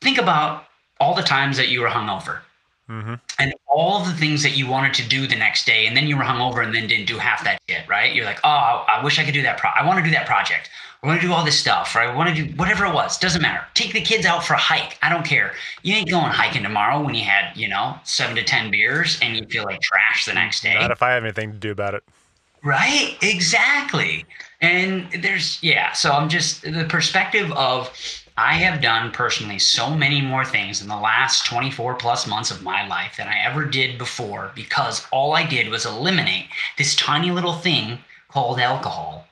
[0.01, 0.65] think about
[0.99, 2.39] all the times that you were hungover.
[2.91, 3.15] Mm-hmm.
[3.39, 6.17] and all the things that you wanted to do the next day, and then you
[6.17, 8.15] were hungover and then didn't do half that shit, right?
[8.15, 9.59] You're like, oh, I wish I could do that.
[9.59, 10.69] Pro- I want to do that project.
[11.03, 13.17] I want to do all this stuff, or I want to do whatever it was.
[13.17, 13.65] Doesn't matter.
[13.73, 14.99] Take the kids out for a hike.
[15.03, 15.55] I don't care.
[15.83, 19.35] You ain't going hiking tomorrow when you had, you know, seven to 10 beers and
[19.35, 20.75] you feel like trash the next day.
[20.75, 22.03] Not if I have anything to do about it.
[22.63, 23.17] Right?
[23.23, 24.27] Exactly.
[24.61, 25.93] And there's, yeah.
[25.93, 27.91] So I'm just, the perspective of,
[28.41, 32.63] I have done personally so many more things in the last 24 plus months of
[32.63, 36.47] my life than I ever did before because all I did was eliminate
[36.79, 37.99] this tiny little thing
[38.31, 39.27] called alcohol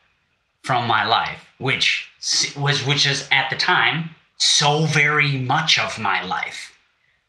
[0.62, 2.10] from my life, which
[2.54, 6.78] was which is at the time so very much of my life.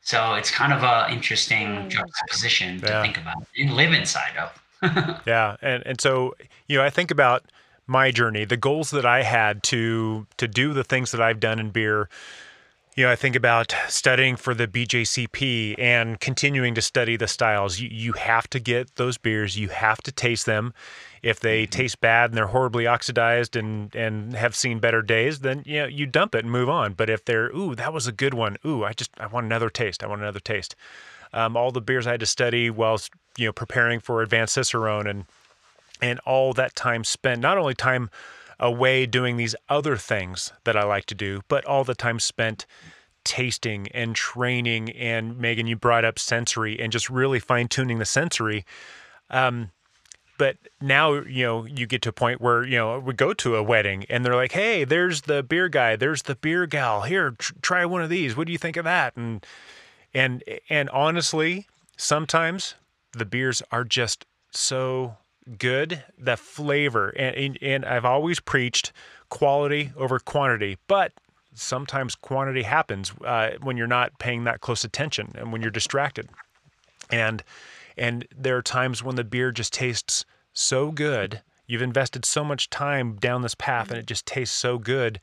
[0.02, 1.89] So it's kind of a interesting mm.
[1.89, 5.22] juxtaposition to think about and live inside of.
[5.26, 6.36] yeah, and and so
[6.68, 7.46] you know, I think about
[7.89, 11.60] my journey, the goals that I had to to do the things that I've done
[11.60, 12.10] in beer.
[12.95, 17.80] You know, I think about studying for the BJCP and continuing to study the styles.
[17.80, 20.73] You, you have to get those beers, you have to taste them
[21.21, 21.69] if they mm-hmm.
[21.69, 25.86] taste bad and they're horribly oxidized and and have seen better days, then you know,
[25.88, 26.93] you dump it and move on.
[26.93, 28.58] But if they're ooh, that was a good one.
[28.65, 30.04] Ooh, I just I want another taste.
[30.04, 30.75] I want another taste.
[31.32, 32.99] Um, all the beers I had to study while
[33.38, 35.25] you know preparing for advanced cicerone and
[36.01, 38.09] and all that time spent not only time
[38.59, 42.65] away doing these other things that I like to do, but all the time spent
[43.23, 44.91] tasting and training.
[44.91, 48.65] And Megan you brought up sensory and just really fine tuning the sensory.
[49.29, 49.71] Um,
[50.38, 53.55] but now you know you get to a point where you know we go to
[53.57, 57.01] a wedding and they're like hey there's the beer guy there's the beer gal.
[57.01, 58.35] Here tr- try one of these.
[58.35, 59.15] What do you think of that?
[59.15, 59.45] And
[60.13, 62.75] and and honestly sometimes
[63.12, 65.17] the beers are just so
[65.57, 68.91] good the flavor and and I've always preached
[69.29, 71.13] quality over quantity but
[71.55, 76.29] sometimes quantity happens uh, when you're not paying that close attention and when you're distracted
[77.09, 77.43] and
[77.97, 81.41] and there are times when the beer just tastes so good.
[81.67, 85.19] You've invested so much time down this path and it just tastes so good.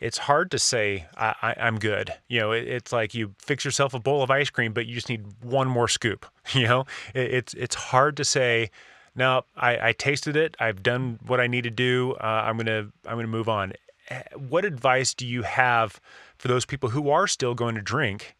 [0.00, 2.12] It's hard to say, I, am good.
[2.28, 4.94] You know, it, it's like you fix yourself a bowl of ice cream, but you
[4.94, 6.26] just need one more scoop.
[6.52, 8.70] You know, it, it's, it's hard to say,
[9.16, 10.56] no, I, I tasted it.
[10.60, 12.12] I've done what I need to do.
[12.20, 13.72] Uh, I'm to, I'm to move on.
[14.10, 16.00] Eh, what advice do you have
[16.38, 18.36] for those people who are still going to drink,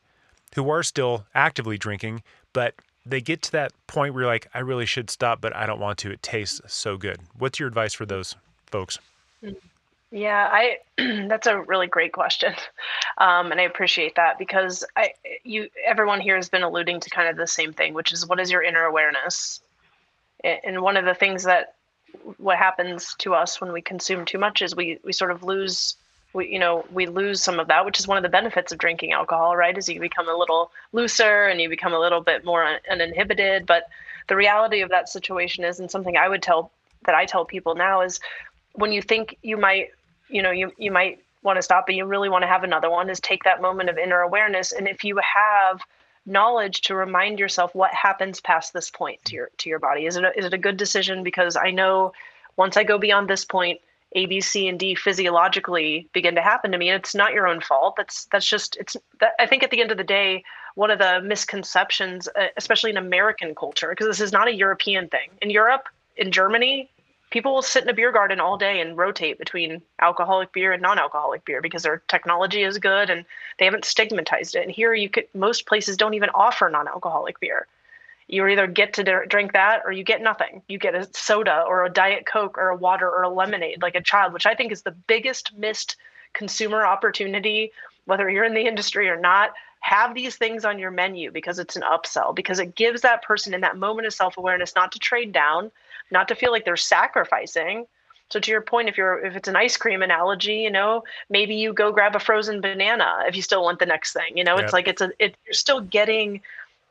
[0.54, 2.74] who are still actively drinking, but
[3.06, 5.80] they get to that point where you're like, I really should stop, but I don't
[5.80, 6.10] want to.
[6.10, 7.20] It tastes so good.
[7.38, 8.36] What's your advice for those
[8.66, 8.98] folks?
[10.10, 10.78] Yeah, I
[11.28, 12.54] that's a really great question,
[13.18, 15.12] um, and I appreciate that because I
[15.42, 18.38] you everyone here has been alluding to kind of the same thing, which is what
[18.38, 19.60] is your inner awareness,
[20.44, 21.74] and one of the things that
[22.38, 25.96] what happens to us when we consume too much is we we sort of lose
[26.32, 28.78] we you know we lose some of that which is one of the benefits of
[28.78, 29.76] drinking alcohol right?
[29.76, 33.66] Is you become a little looser and you become a little bit more uninhibited.
[33.66, 33.84] But
[34.28, 36.70] the reality of that situation is and something i would tell
[37.04, 38.18] that i tell people now is
[38.72, 39.90] when you think you might
[40.28, 42.90] you know you, you might want to stop but you really want to have another
[42.90, 44.72] one is take that moment of inner awareness.
[44.72, 45.80] And if you have
[46.26, 50.16] knowledge to remind yourself what happens past this point to your to your body is
[50.16, 52.12] it a, is it a good decision because i know
[52.56, 53.80] once i go beyond this point
[54.12, 56.88] a, B, C, and D physiologically begin to happen to me.
[56.88, 57.96] And it's not your own fault.
[57.96, 58.96] That's that's just it's.
[59.20, 62.90] That, I think at the end of the day, one of the misconceptions, uh, especially
[62.90, 65.28] in American culture, because this is not a European thing.
[65.42, 66.88] In Europe, in Germany,
[67.36, 70.80] people will sit in a beer garden all day and rotate between alcoholic beer and
[70.80, 73.26] non-alcoholic beer because their technology is good and
[73.58, 74.62] they haven't stigmatized it.
[74.62, 77.66] And here, you could most places don't even offer non-alcoholic beer
[78.28, 80.62] you either get to drink that or you get nothing.
[80.68, 83.94] You get a soda or a Diet Coke or a water or a lemonade like
[83.94, 85.96] a child, which I think is the biggest missed
[86.32, 87.72] consumer opportunity,
[88.04, 89.52] whether you're in the industry or not.
[89.80, 93.54] Have these things on your menu because it's an upsell, because it gives that person
[93.54, 95.70] in that moment of self awareness not to trade down,
[96.10, 97.86] not to feel like they're sacrificing.
[98.28, 101.54] So to your point, if you're if it's an ice cream analogy, you know, maybe
[101.54, 104.36] you go grab a frozen banana if you still want the next thing.
[104.36, 104.64] You know, yep.
[104.64, 106.40] it's like it's a it, you're still getting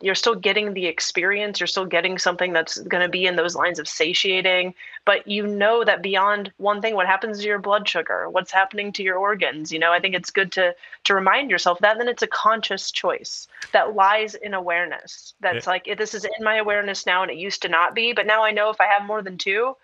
[0.02, 3.56] you're still getting the experience you're still getting something that's going to be in those
[3.56, 4.74] lines of satiating
[5.06, 8.92] but you know that beyond one thing what happens to your blood sugar what's happening
[8.92, 12.08] to your organs you know i think it's good to to remind yourself that then
[12.08, 15.72] it's a conscious choice that lies in awareness that's yeah.
[15.72, 18.44] like this is in my awareness now and it used to not be but now
[18.44, 19.76] i know if i have more than two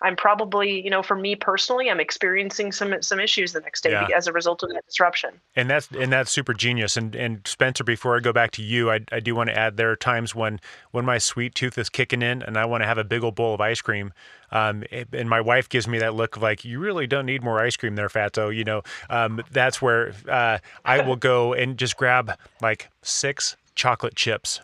[0.00, 3.90] I'm probably, you know, for me personally, I'm experiencing some some issues the next day
[3.90, 4.08] yeah.
[4.16, 5.30] as a result of that disruption.
[5.56, 6.96] And that's and that's super genius.
[6.96, 9.76] And and Spencer, before I go back to you, I, I do want to add
[9.76, 10.60] there are times when
[10.92, 13.34] when my sweet tooth is kicking in and I want to have a big old
[13.34, 14.12] bowl of ice cream.
[14.50, 17.60] Um, and my wife gives me that look of like, you really don't need more
[17.60, 18.54] ice cream there, Fatso.
[18.54, 24.14] You know, um, that's where uh, I will go and just grab like six chocolate
[24.14, 24.60] chips.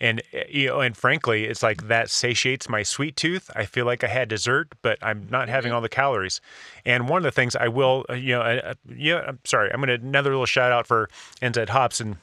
[0.00, 3.50] And eh, you know, and frankly, it's like that satiates my sweet tooth.
[3.54, 6.40] I feel like I had dessert, but I'm not having all the calories.
[6.84, 9.80] And one of the things I will, uh, you know, uh, yeah, I'm sorry, I'm
[9.80, 11.08] gonna another little shout out for
[11.42, 12.16] NZ Hops and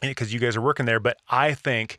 [0.00, 1.98] because you guys are working there, but I think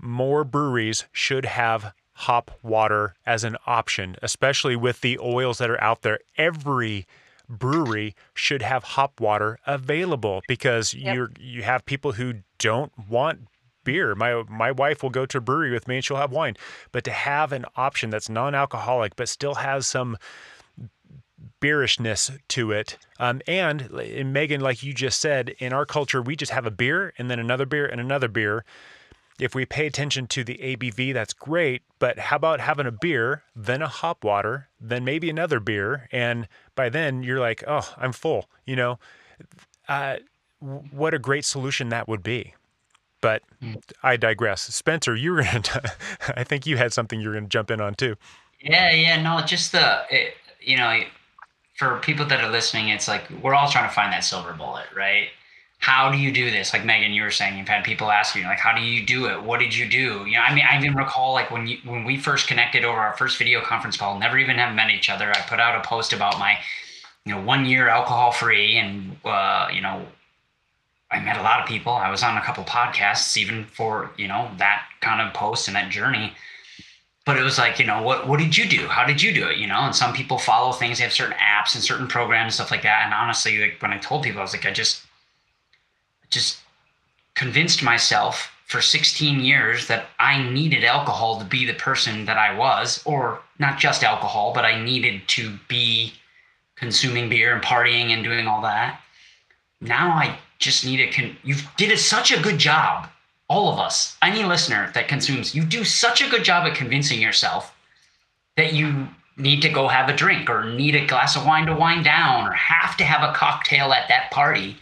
[0.00, 5.80] more breweries should have hop water as an option, especially with the oils that are
[5.82, 6.20] out there.
[6.36, 7.06] Every
[7.48, 11.14] brewery should have hop water available because yep.
[11.14, 13.40] you you have people who don't want
[13.84, 14.14] beer.
[14.14, 16.56] My my wife will go to a brewery with me and she'll have wine.
[16.92, 20.16] But to have an option that's non-alcoholic but still has some
[21.60, 22.98] beerishness to it.
[23.18, 26.70] Um, and, and Megan, like you just said, in our culture, we just have a
[26.70, 28.64] beer and then another beer and another beer.
[29.40, 31.82] If we pay attention to the ABV, that's great.
[31.98, 36.46] But how about having a beer, then a hop water, then maybe another beer, and
[36.76, 38.46] by then you're like, oh, I'm full.
[38.64, 38.98] You know,
[39.88, 40.18] uh,
[40.60, 42.54] what a great solution that would be.
[43.24, 43.80] But mm.
[44.02, 44.60] I digress.
[44.64, 45.92] Spencer, you were going to,
[46.36, 48.16] I think you had something you were going to jump in on too.
[48.60, 51.00] Yeah, yeah, no, just the, it, you know,
[51.78, 54.84] for people that are listening, it's like we're all trying to find that silver bullet,
[54.94, 55.28] right?
[55.78, 56.74] How do you do this?
[56.74, 59.26] Like Megan, you were saying, you've had people ask you, like, how do you do
[59.30, 59.42] it?
[59.42, 60.26] What did you do?
[60.26, 62.98] You know, I mean, I even recall like when you when we first connected over
[62.98, 65.30] our first video conference call, never even have met each other.
[65.30, 66.58] I put out a post about my,
[67.24, 70.04] you know, one year alcohol free, and uh, you know,
[71.14, 71.92] I met a lot of people.
[71.92, 75.76] I was on a couple podcasts even for, you know, that kind of post and
[75.76, 76.32] that journey.
[77.24, 78.88] But it was like, you know, what what did you do?
[78.88, 79.58] How did you do it?
[79.58, 82.70] You know, and some people follow things, they have certain apps and certain programs, stuff
[82.72, 83.02] like that.
[83.04, 85.06] And honestly, like when I told people, I was like, I just
[86.30, 86.58] just
[87.34, 92.56] convinced myself for 16 years that I needed alcohol to be the person that I
[92.56, 96.12] was, or not just alcohol, but I needed to be
[96.74, 99.00] consuming beer and partying and doing all that.
[99.80, 103.08] Now I just need to con- you did such a good job
[103.48, 107.20] all of us any listener that consumes you do such a good job at convincing
[107.20, 107.74] yourself
[108.56, 111.74] that you need to go have a drink or need a glass of wine to
[111.74, 114.76] wind down or have to have a cocktail at that party.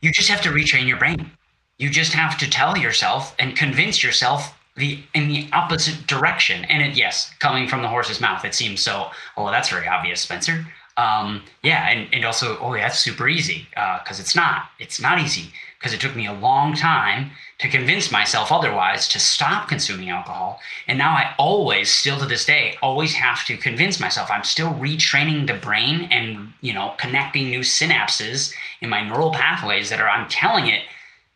[0.00, 1.30] You just have to retrain your brain.
[1.78, 6.64] You just have to tell yourself and convince yourself the in the opposite direction.
[6.66, 10.20] And it yes coming from the horse's mouth it seems so oh that's very obvious
[10.20, 10.64] spencer
[10.98, 14.64] um, yeah, and, and also, oh, yeah, that's super easy because uh, it's not.
[14.80, 19.20] It's not easy because it took me a long time to convince myself otherwise to
[19.20, 20.58] stop consuming alcohol.
[20.88, 24.28] And now I always, still to this day, always have to convince myself.
[24.28, 29.90] I'm still retraining the brain and, you know, connecting new synapses in my neural pathways
[29.90, 30.82] that are, I'm telling it,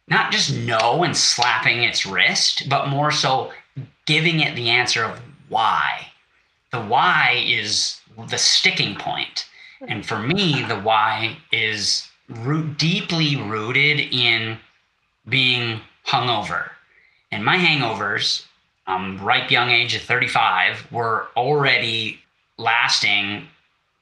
[0.08, 3.52] not just no and slapping its wrist, but more so
[4.06, 6.08] giving it the answer of why.
[6.72, 9.46] The why is the sticking point
[9.88, 14.58] and for me, the why is root, deeply rooted in
[15.28, 16.70] being hungover.
[17.30, 18.44] And my hangovers,
[18.86, 22.20] um, ripe young age of 35, were already
[22.58, 23.48] lasting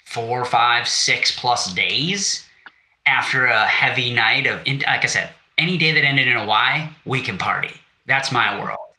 [0.05, 2.45] four, five, six plus days
[3.07, 6.91] after a heavy night of, like I said, any day that ended in a Y,
[7.05, 7.73] we can party.
[8.07, 8.90] That's my world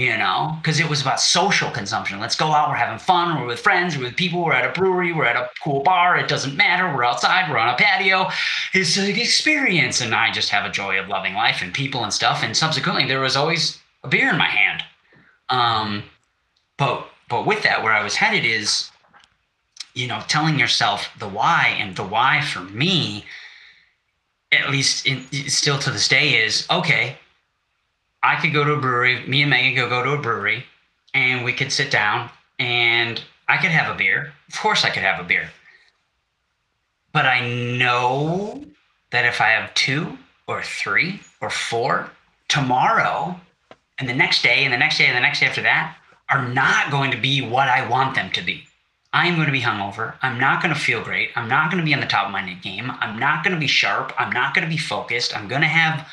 [0.00, 2.18] you know, because it was about social consumption.
[2.18, 4.72] Let's go out, we're having fun, we're with friends, we're with people, we're at a
[4.72, 8.26] brewery, we're at a cool bar, it doesn't matter, we're outside, we're on a patio.
[8.72, 10.00] It's an experience.
[10.00, 12.42] And I just have a joy of loving life and people and stuff.
[12.42, 14.82] And subsequently, there was always a beer in my hand.
[15.50, 16.04] Um,
[16.78, 18.90] but but with that, where I was headed is,
[19.92, 23.26] you know, telling yourself the why, and the why for me,
[24.50, 27.18] at least in, still to this day, is okay
[28.22, 30.64] I could go to a brewery, me and Megan could go to a brewery,
[31.14, 34.32] and we could sit down and I could have a beer.
[34.48, 35.50] Of course, I could have a beer.
[37.12, 38.64] But I know
[39.10, 42.10] that if I have two or three or four
[42.48, 43.40] tomorrow,
[43.98, 45.96] and the next day, and the next day, and the next day after that
[46.28, 48.64] are not going to be what I want them to be.
[49.12, 50.14] I'm going to be hungover.
[50.22, 51.30] I'm not going to feel great.
[51.34, 52.92] I'm not going to be on the top of my game.
[53.00, 54.12] I'm not going to be sharp.
[54.16, 55.36] I'm not going to be focused.
[55.36, 56.08] I'm going to have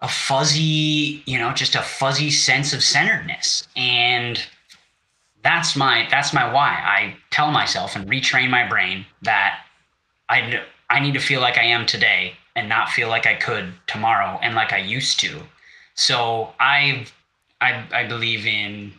[0.00, 3.66] a fuzzy, you know, just a fuzzy sense of centeredness.
[3.76, 4.42] And
[5.42, 6.70] that's my that's my why.
[6.70, 9.60] I tell myself and retrain my brain that
[10.28, 13.72] I I need to feel like I am today and not feel like I could
[13.86, 15.40] tomorrow and like I used to.
[15.94, 17.06] So I
[17.60, 18.92] I I believe in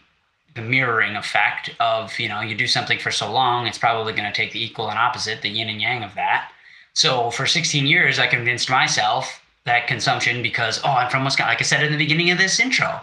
[0.55, 4.31] the mirroring effect of, you know, you do something for so long, it's probably going
[4.31, 6.51] to take the equal and opposite, the yin and yang of that.
[6.93, 11.49] So for 16 years I convinced myself that consumption because, oh, I'm from Wisconsin.
[11.49, 12.99] Like I said in the beginning of this intro,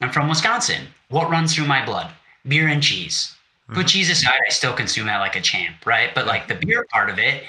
[0.00, 0.86] I'm from Wisconsin.
[1.08, 2.10] What runs through my blood?
[2.46, 3.34] Beer and cheese.
[3.64, 3.74] Mm-hmm.
[3.74, 6.10] Put cheese aside, I still consume that like a champ, right?
[6.14, 7.44] But like the beer part of it,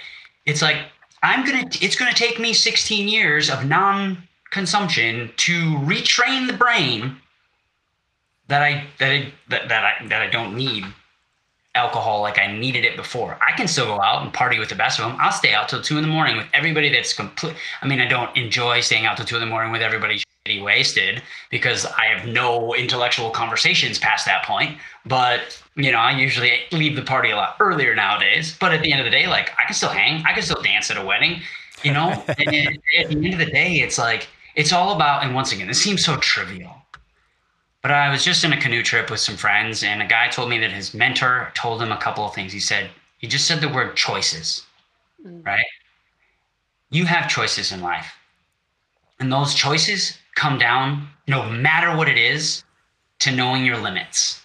[0.45, 0.77] it's like
[1.21, 1.65] I'm gonna.
[1.81, 7.17] It's gonna take me 16 years of non consumption to retrain the brain
[8.47, 10.85] that I that I that, that I that I don't need
[11.75, 13.37] alcohol like I needed it before.
[13.45, 15.17] I can still go out and party with the best of them.
[15.19, 17.55] I'll stay out till two in the morning with everybody that's complete.
[17.81, 20.63] I mean, I don't enjoy staying out till two in the morning with everybody shitty
[20.63, 24.77] wasted because I have no intellectual conversations past that point.
[25.05, 28.57] But you know, I usually leave the party a lot earlier nowadays.
[28.59, 30.61] But at the end of the day, like I can still hang, I can still
[30.61, 31.41] dance at a wedding.
[31.83, 35.23] You know, and at the end of the day, it's like it's all about.
[35.23, 36.78] And once again, this seems so trivial
[37.81, 40.49] but I was just in a canoe trip with some friends, and a guy told
[40.49, 42.51] me that his mentor told him a couple of things.
[42.51, 44.65] He said, He just said the word choices,
[45.25, 45.45] mm.
[45.45, 45.65] right?
[46.89, 48.11] You have choices in life.
[49.19, 52.63] And those choices come down, no matter what it is,
[53.19, 54.41] to knowing your limits.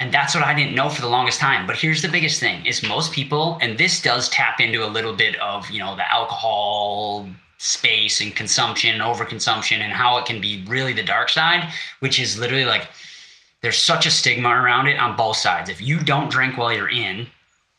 [0.00, 1.66] And that's what I didn't know for the longest time.
[1.66, 5.14] But here's the biggest thing is most people, and this does tap into a little
[5.14, 10.40] bit of, you know, the alcohol space and consumption, and overconsumption, and how it can
[10.40, 12.88] be really the dark side, which is literally like
[13.62, 15.70] there's such a stigma around it on both sides.
[15.70, 17.26] If you don't drink while you're in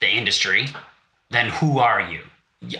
[0.02, 0.68] the industry,
[1.30, 2.22] then who are you?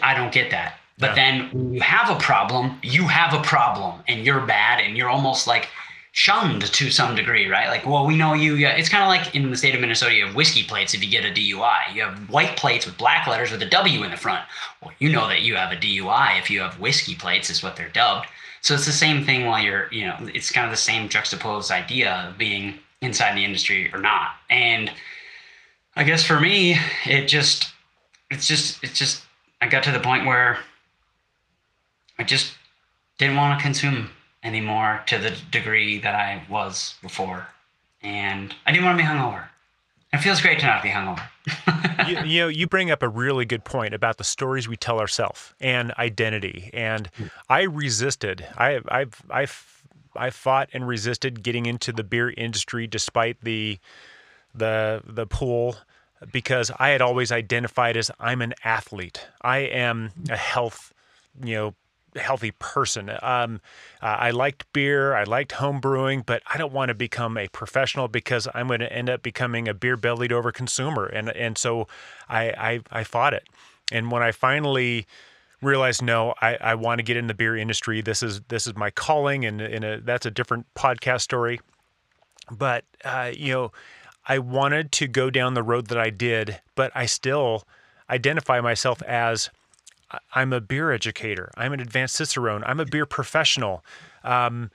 [0.02, 0.80] I don't get that.
[0.98, 1.16] But yeah.
[1.16, 5.10] then when you have a problem, you have a problem and you're bad and you're
[5.10, 5.68] almost like
[6.16, 7.68] shunned to some degree, right?
[7.68, 8.56] Like, well, we know you.
[8.66, 11.12] It's kind of like in the state of Minnesota, you have whiskey plates if you
[11.12, 11.94] get a DUI.
[11.94, 14.46] You have white plates with black letters with a W in the front.
[14.82, 17.76] Well, you know that you have a DUI if you have whiskey plates, is what
[17.76, 18.28] they're dubbed.
[18.62, 21.70] So it's the same thing while you're, you know, it's kind of the same juxtaposed
[21.70, 24.36] idea of being inside the industry or not.
[24.50, 24.90] And
[25.98, 27.74] I guess for me, it just,
[28.32, 29.22] it's just, it's just,
[29.60, 30.60] I got to the point where
[32.18, 32.54] I just
[33.18, 34.12] didn't want to consume
[34.46, 37.48] anymore to the degree that I was before.
[38.02, 39.48] And I didn't want to be hungover.
[40.14, 41.28] It feels great to not be hungover.
[42.08, 45.00] you, you, know, you bring up a really good point about the stories we tell
[45.00, 46.70] ourselves and identity.
[46.74, 47.26] And hmm.
[47.50, 48.48] I resisted.
[48.58, 49.84] I, I've, I've,
[50.16, 53.80] I fought and resisted getting into the beer industry despite the,
[54.54, 55.76] the, the pull
[56.32, 59.28] because I had always identified as I'm an athlete.
[59.42, 60.94] I am a health,
[61.44, 61.76] you know,
[62.16, 63.10] healthy person.
[63.22, 63.62] Um,
[64.02, 67.48] uh, I liked beer, I liked home brewing, but I don't want to become a
[67.50, 71.06] professional because I'm going to end up becoming a beer bellied over consumer.
[71.06, 71.88] And and so
[72.30, 73.48] I, I, I fought it.
[73.92, 75.06] And when I finally
[75.62, 78.02] realized no, I, I want to get in the beer industry.
[78.02, 81.60] This is this is my calling, and, a, that's a different podcast story.
[82.52, 83.72] But uh, you know,
[84.28, 87.64] I wanted to go down the road that I did, but I still
[88.10, 89.50] identify myself as
[90.34, 91.52] I'm a beer educator.
[91.58, 92.64] I'm an advanced cicerone.
[92.66, 93.84] I'm a beer professional.
[94.24, 94.72] Um,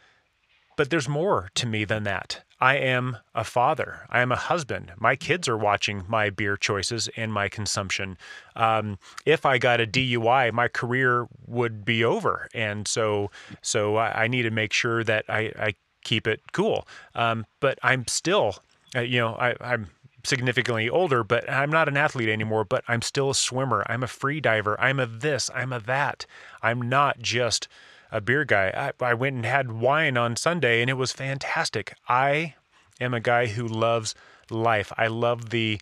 [0.76, 2.42] but there's more to me than that.
[2.60, 4.06] I am a father.
[4.10, 4.92] I am a husband.
[4.98, 8.18] My kids are watching my beer choices and my consumption.
[8.54, 13.30] Um, if I got a DUI, my career would be over, and so
[13.62, 15.74] so I, I need to make sure that I, I
[16.04, 16.86] keep it cool.
[17.14, 18.56] Um, but I'm still,
[18.94, 19.88] uh, you know, I, I'm
[20.24, 23.84] significantly older, but I'm not an athlete anymore, but I'm still a swimmer.
[23.88, 24.80] I'm a free diver.
[24.80, 26.26] I'm a this, I'm a that.
[26.62, 27.68] I'm not just
[28.12, 28.92] a beer guy.
[29.00, 31.94] I, I went and had wine on Sunday and it was fantastic.
[32.08, 32.54] I
[33.00, 34.14] am a guy who loves
[34.50, 34.92] life.
[34.96, 35.80] I love the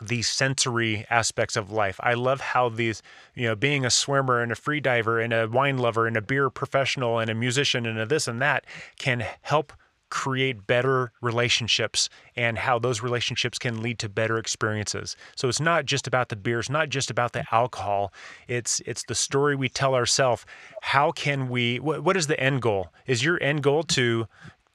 [0.00, 1.98] the sensory aspects of life.
[2.02, 3.02] I love how these,
[3.34, 6.22] you know, being a swimmer and a free diver and a wine lover and a
[6.22, 8.64] beer professional and a musician and a this and that
[8.98, 9.72] can help
[10.10, 15.16] create better relationships and how those relationships can lead to better experiences.
[15.36, 18.12] So it's not just about the beers, not just about the alcohol.
[18.46, 20.44] It's it's the story we tell ourselves.
[20.82, 21.78] How can we?
[21.78, 22.92] What, what is the end goal?
[23.06, 24.26] Is your end goal to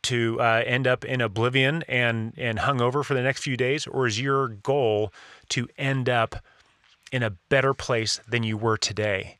[0.03, 4.05] to uh, end up in oblivion and and hungover for the next few days, or
[4.05, 5.13] is your goal
[5.49, 6.35] to end up
[7.11, 9.39] in a better place than you were today?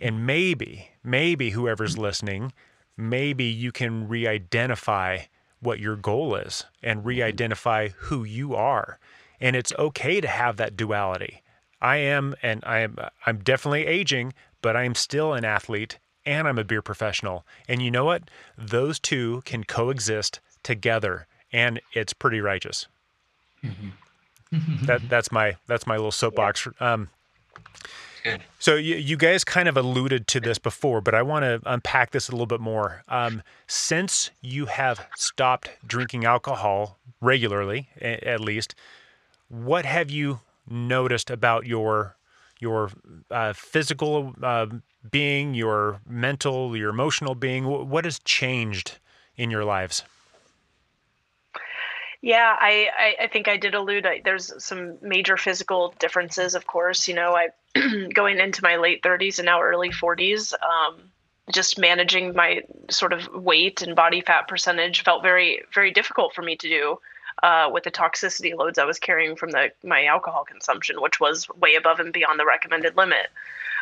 [0.00, 2.52] And maybe, maybe whoever's listening
[2.98, 5.20] maybe you can re identify
[5.60, 8.98] what your goal is and re identify who you are.
[9.40, 11.42] And it's okay to have that duality.
[11.80, 16.58] I am, and I am, I'm definitely aging, but I'm still an athlete and I'm
[16.58, 17.46] a beer professional.
[17.68, 18.24] And you know what?
[18.56, 22.88] Those two can coexist together, and it's pretty righteous.
[23.64, 24.86] Mm-hmm.
[24.86, 26.66] that that's my that's my little soapbox.
[26.80, 27.08] Um,
[27.54, 27.90] Good.
[28.58, 32.10] So you, you guys kind of alluded to this before, but I want to unpack
[32.10, 33.04] this a little bit more.
[33.08, 38.74] Um, since you have stopped drinking alcohol regularly, at least,
[39.48, 42.16] what have you noticed about your
[42.60, 42.90] your
[43.30, 44.66] uh, physical uh,
[45.10, 47.64] being, your mental, your emotional being?
[47.66, 48.98] What has changed
[49.36, 50.02] in your lives?
[52.20, 54.04] Yeah, I, I, I think I did allude.
[54.04, 57.06] I, there's some major physical differences, of course.
[57.06, 57.50] You know, I
[58.14, 60.52] going into my late 30s and now early 40s.
[60.62, 60.96] Um,
[61.52, 66.42] just managing my sort of weight and body fat percentage felt very very difficult for
[66.42, 66.98] me to do
[67.42, 71.48] uh, with the toxicity loads I was carrying from the my alcohol consumption, which was
[71.60, 73.28] way above and beyond the recommended limit.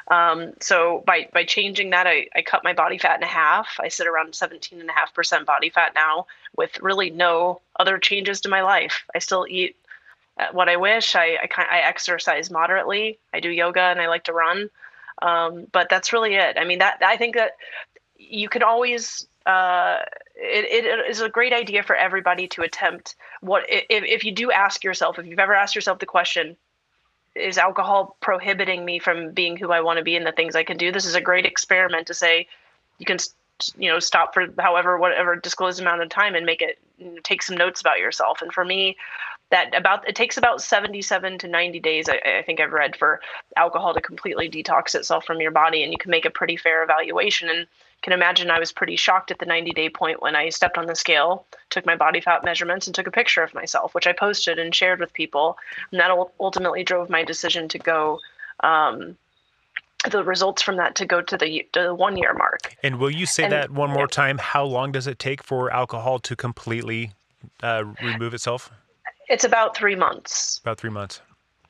[0.08, 3.78] Um, so by by changing that, I, I cut my body fat in half.
[3.80, 6.26] I sit around 17 and a half percent body fat now
[6.56, 9.04] with really no other changes to my life.
[9.14, 9.76] I still eat
[10.52, 11.16] what I wish.
[11.16, 13.18] I, I, I exercise moderately.
[13.32, 14.70] I do yoga and I like to run.
[15.22, 16.56] Um, but that's really it.
[16.58, 17.52] I mean, that I think that
[18.18, 19.98] you can always uh,
[20.34, 24.50] it, it is a great idea for everybody to attempt what if, if you do
[24.50, 26.56] ask yourself if you've ever asked yourself the question
[27.34, 30.64] is alcohol prohibiting me from being who I want to be and the things I
[30.64, 30.90] can do?
[30.90, 32.48] This is a great experiment to say
[32.98, 33.18] you can
[33.78, 36.78] you know stop for however whatever disclosed amount of time and make it
[37.24, 38.42] take some notes about yourself.
[38.42, 38.96] And for me,
[39.50, 43.20] that about it takes about 77 to 90 days I, I, think i've read for
[43.56, 46.82] alcohol to completely detox itself from your body and you can make a pretty fair
[46.82, 47.48] evaluation.
[47.48, 47.66] And
[48.02, 50.86] can imagine i was pretty shocked at the 90 day point when i stepped on
[50.86, 54.12] the scale took my body fat measurements and took a picture of myself which i
[54.12, 55.58] posted and shared with people.
[55.90, 58.20] And that ultimately drove my decision to go
[58.60, 59.16] um,
[60.10, 62.76] the results from that to go to the, to the one year mark.
[62.82, 64.38] And will you say and, that one more time?
[64.38, 67.12] How long does it take for alcohol to completely
[67.62, 68.70] uh, remove itself
[69.28, 70.58] it's about three months.
[70.58, 71.20] About three months.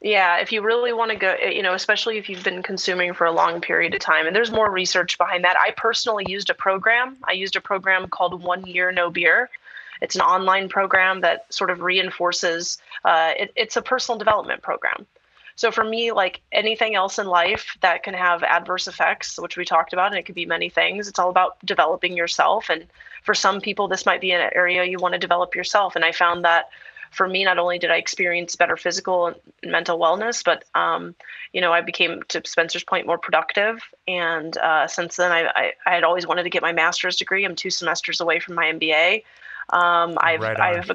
[0.03, 3.27] Yeah, if you really want to go, you know, especially if you've been consuming for
[3.27, 5.57] a long period of time, and there's more research behind that.
[5.57, 7.17] I personally used a program.
[7.25, 9.49] I used a program called One Year No Beer.
[10.03, 12.79] It's an online program that sort of reinforces.
[13.05, 15.07] Uh, it, it's a personal development program.
[15.57, 19.65] So for me, like anything else in life that can have adverse effects, which we
[19.65, 21.09] talked about, and it could be many things.
[21.09, 22.69] It's all about developing yourself.
[22.69, 22.87] And
[23.25, 25.97] for some people, this might be an area you want to develop yourself.
[25.97, 26.69] And I found that
[27.17, 31.15] for me, not only did I experience better physical and mental wellness, but um,
[31.53, 33.81] you know, I became, to Spencer's point, more productive.
[34.07, 37.45] And uh, since then, I, I, I, had always wanted to get my master's degree.
[37.45, 39.25] I'm two semesters away from my MBA.
[39.71, 40.91] Um, I've, right I've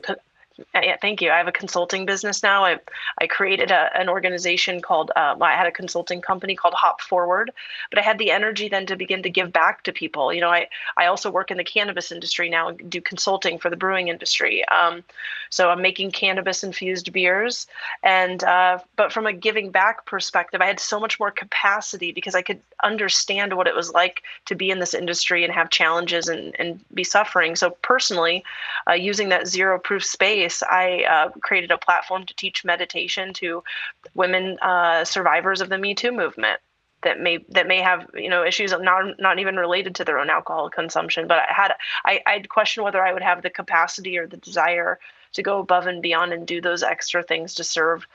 [0.73, 1.31] yeah, thank you.
[1.31, 2.65] I have a consulting business now.
[2.65, 2.79] I
[3.19, 7.51] I created a, an organization called uh, I had a consulting company called Hop Forward,
[7.89, 10.33] but I had the energy then to begin to give back to people.
[10.33, 13.69] You know, I I also work in the cannabis industry now and do consulting for
[13.69, 14.65] the brewing industry.
[14.69, 15.03] Um,
[15.49, 17.67] so I'm making cannabis infused beers,
[18.03, 22.35] and uh, but from a giving back perspective, I had so much more capacity because
[22.35, 26.27] I could understand what it was like to be in this industry and have challenges
[26.27, 27.55] and and be suffering.
[27.55, 28.43] So personally,
[28.87, 33.63] uh, using that zero proof space I uh, created a platform to teach meditation to
[34.13, 36.59] women uh, survivors of the Me Too movement
[37.03, 40.29] that may that may have you know issues not not even related to their own
[40.29, 41.27] alcohol consumption.
[41.27, 41.73] But I had
[42.05, 44.99] I I'd question whether I would have the capacity or the desire
[45.33, 48.05] to go above and beyond and do those extra things to serve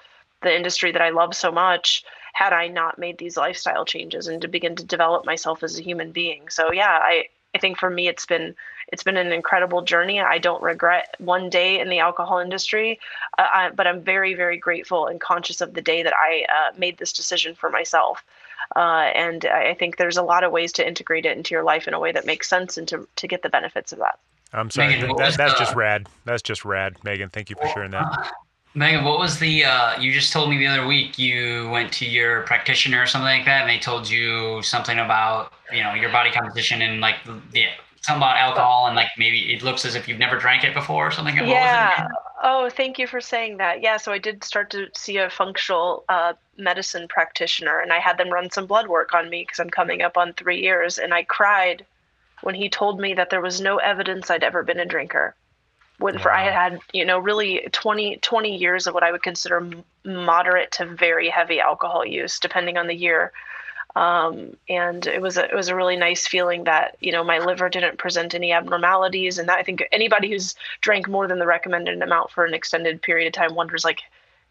[0.42, 4.42] the industry that I love so much had I not made these lifestyle changes and
[4.42, 6.50] to begin to develop myself as a human being.
[6.50, 8.54] So yeah, I I think for me it's been
[8.88, 10.20] it's been an incredible journey.
[10.20, 13.00] I don't regret one day in the alcohol industry,
[13.38, 16.78] uh, I, but I'm very, very grateful and conscious of the day that I uh,
[16.78, 18.22] made this decision for myself.
[18.76, 21.88] Uh, and I think there's a lot of ways to integrate it into your life
[21.88, 24.18] in a way that makes sense and to, to get the benefits of that.
[24.52, 25.00] I'm sorry.
[25.00, 26.08] Megan, that, that's the, just rad.
[26.24, 27.30] That's just rad, Megan.
[27.30, 28.32] Thank you for sharing that.
[28.76, 29.64] Megan, what was the?
[29.64, 33.24] Uh, you just told me the other week you went to your practitioner or something
[33.24, 37.16] like that, and they told you something about you know your body composition and like
[37.24, 37.64] the
[38.02, 41.06] something about alcohol and like maybe it looks as if you've never drank it before
[41.06, 41.34] or something.
[41.36, 42.06] Yeah.
[42.42, 43.80] Oh, thank you for saying that.
[43.80, 48.18] Yeah, so I did start to see a functional uh, medicine practitioner, and I had
[48.18, 51.14] them run some blood work on me because I'm coming up on three years, and
[51.14, 51.86] I cried
[52.42, 55.34] when he told me that there was no evidence I'd ever been a drinker.
[55.98, 56.22] When wow.
[56.22, 59.68] for I had had you know really 20, 20 years of what I would consider
[60.04, 63.32] moderate to very heavy alcohol use, depending on the year.
[63.96, 67.38] Um, and it was a, it was a really nice feeling that you know my
[67.38, 71.46] liver didn't present any abnormalities, and that I think anybody who's drank more than the
[71.46, 74.00] recommended amount for an extended period of time wonders like,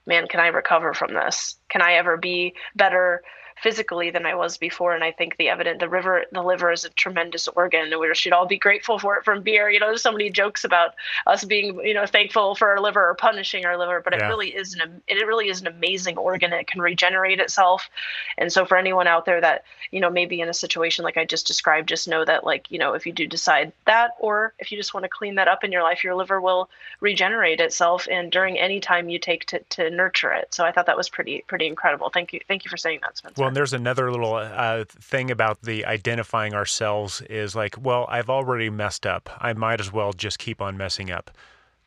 [0.07, 1.55] man, can I recover from this?
[1.69, 3.21] Can I ever be better?
[3.61, 4.93] Physically than I was before.
[4.93, 8.13] And I think the evident the river the liver is a tremendous organ and we
[8.13, 9.69] should all be grateful for it from beer.
[9.69, 10.95] You know, there's so many jokes about
[11.25, 14.25] us being, you know, thankful for our liver or punishing our liver, but yeah.
[14.25, 16.53] it really is an it really is an amazing organ.
[16.53, 17.89] It can regenerate itself.
[18.37, 21.25] And so for anyone out there that, you know, maybe in a situation like I
[21.25, 24.71] just described, just know that like, you know, if you do decide that or if
[24.71, 28.07] you just want to clean that up in your life, your liver will regenerate itself
[28.11, 30.53] and during any time you take to, to nurture it.
[30.53, 32.09] So I thought that was pretty pretty incredible.
[32.09, 32.39] Thank you.
[32.47, 33.41] Thank you for saying that, Spencer.
[33.41, 38.29] Well, and there's another little uh, thing about the identifying ourselves is like, well, I've
[38.29, 39.29] already messed up.
[39.39, 41.31] I might as well just keep on messing up.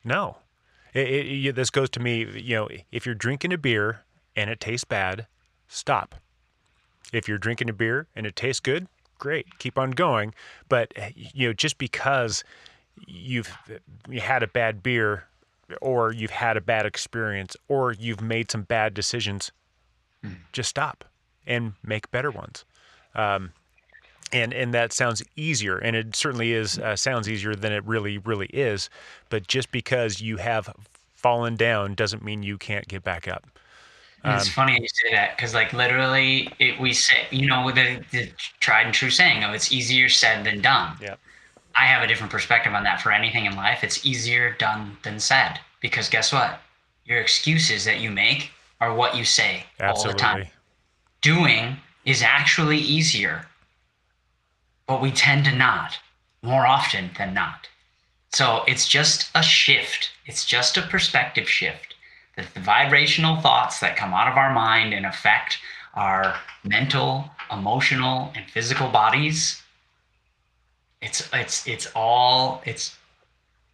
[0.05, 0.37] No,
[0.95, 2.27] it, it, this goes to me.
[2.41, 4.05] You know, if you're drinking a beer
[4.37, 5.27] and it tastes bad,
[5.69, 6.15] stop.
[7.13, 8.87] If you're drinking a beer and it tastes good,
[9.19, 10.35] great, keep on going.
[10.69, 12.45] But you know, just because
[13.07, 13.57] you've
[14.09, 15.25] you had a bad beer,
[15.81, 19.53] or you've had a bad experience, or you've made some bad decisions,
[20.25, 20.37] mm.
[20.53, 21.05] just stop
[21.49, 22.65] and make better ones.
[23.17, 23.53] Um,
[24.33, 28.19] and and that sounds easier, and it certainly is uh, sounds easier than it really
[28.19, 28.91] really is.
[29.31, 30.73] But just because you have
[31.15, 33.47] fallen down doesn't mean you can't get back up.
[34.25, 38.05] Um, it's funny you say that because, like, literally, it, we say, you know, the,
[38.11, 38.31] the
[38.61, 40.97] tried and true saying of it's easier said than done.
[41.01, 41.15] Yeah.
[41.75, 43.85] I have a different perspective on that for anything in life.
[43.85, 46.61] It's easier done than said because guess what?
[47.05, 50.11] Your excuses that you make are what you say Absolutely.
[50.11, 50.53] all the time.
[51.21, 53.47] Doing is actually easier,
[54.87, 55.99] but we tend to not
[56.43, 57.69] more often than not.
[58.33, 61.95] So it's just a shift, it's just a perspective shift
[62.37, 65.59] that the vibrational thoughts that come out of our mind and affect
[65.95, 69.61] our mental, emotional, and physical bodies.
[71.03, 72.97] It's it's it's all it's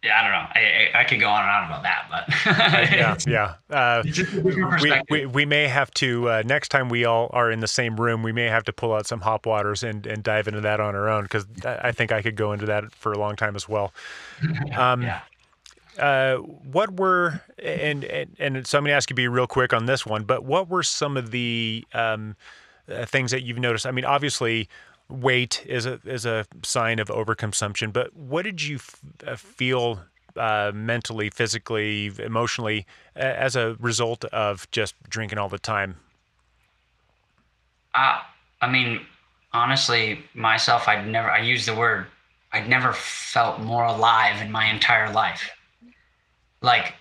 [0.09, 0.47] I don't know.
[0.55, 3.75] I, I, I, could go on and on about that, but yeah, yeah.
[3.75, 4.03] Uh,
[4.81, 7.95] we, we, we may have to uh, next time we all are in the same
[7.99, 8.23] room.
[8.23, 10.95] We may have to pull out some hop waters and, and dive into that on
[10.95, 13.67] our own because I think I could go into that for a long time as
[13.67, 13.93] well.
[14.75, 15.21] Um, yeah.
[15.97, 19.47] Uh, what were and, and and so I'm going to ask you to be real
[19.47, 22.35] quick on this one, but what were some of the um,
[22.89, 23.85] uh, things that you've noticed?
[23.85, 24.67] I mean, obviously,
[25.09, 30.01] weight is a is a sign of overconsumption, but what did you f- uh, feel
[30.35, 32.85] uh, mentally, physically, emotionally
[33.15, 35.97] as a result of just drinking all the time?
[37.93, 38.19] Uh,
[38.61, 39.01] I mean,
[39.53, 41.29] honestly, myself, I'd never.
[41.29, 42.07] I use the word.
[42.51, 45.51] I'd never felt more alive in my entire life
[46.65, 46.95] like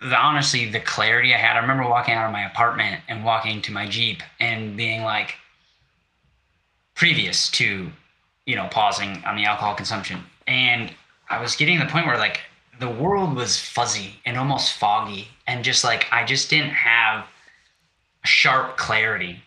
[0.00, 1.56] the, honestly the clarity I had.
[1.56, 5.34] I remember walking out of my apartment and walking to my Jeep and being like,
[6.98, 7.88] previous to,
[8.44, 10.20] you know, pausing on the alcohol consumption.
[10.48, 10.92] And
[11.30, 12.40] I was getting to the point where like
[12.80, 15.28] the world was fuzzy and almost foggy.
[15.46, 17.24] And just like, I just didn't have
[18.24, 19.40] sharp clarity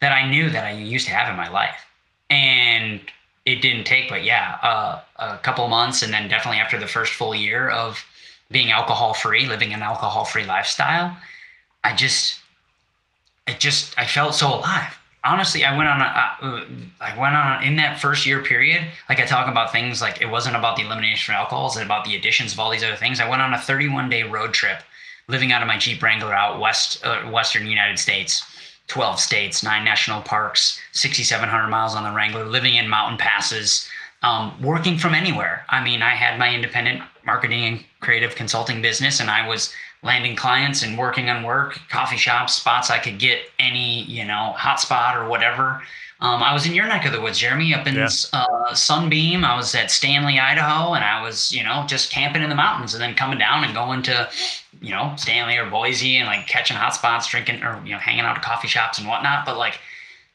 [0.00, 1.80] that I knew that I used to have in my life.
[2.28, 3.00] And
[3.46, 6.02] it didn't take, but yeah, uh, a couple months.
[6.02, 8.04] And then definitely after the first full year of
[8.50, 11.16] being alcohol free, living an alcohol free lifestyle,
[11.84, 12.38] I just,
[13.46, 14.98] it just, I felt so alive.
[15.24, 16.64] Honestly, I went on a, uh,
[17.00, 18.84] I went on in that first year period.
[19.08, 22.04] Like I talk about things like it wasn't about the elimination of alcohol, it's about
[22.04, 23.20] the additions of all these other things.
[23.20, 24.82] I went on a 31 day road trip,
[25.28, 28.44] living out of my Jeep Wrangler out west, uh, western United States.
[28.88, 33.88] 12 states, nine national parks, 6,700 miles on the Wrangler, living in mountain passes,
[34.22, 35.64] um, working from anywhere.
[35.68, 39.72] I mean, I had my independent marketing and creative consulting business, and I was
[40.02, 44.54] landing clients and working on work, coffee shops, spots I could get any, you know,
[44.56, 45.82] hotspot or whatever.
[46.20, 48.08] Um, I was in your neck of the woods, Jeremy, up in yeah.
[48.32, 49.44] uh, Sunbeam.
[49.44, 52.94] I was at Stanley, Idaho, and I was, you know, just camping in the mountains
[52.94, 54.28] and then coming down and going to,
[54.80, 58.36] you know, Stanley or Boise and like catching hotspots, drinking or, you know, hanging out
[58.36, 59.44] at coffee shops and whatnot.
[59.44, 59.80] But like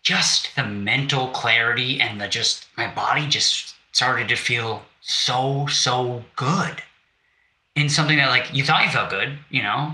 [0.03, 6.22] just the mental clarity and the just, my body just started to feel so so
[6.36, 6.84] good
[7.78, 9.93] in something that like you thought you felt good, you know,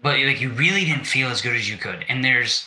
[0.00, 2.04] but like you really didn't feel as good as you could.
[2.08, 2.66] And there's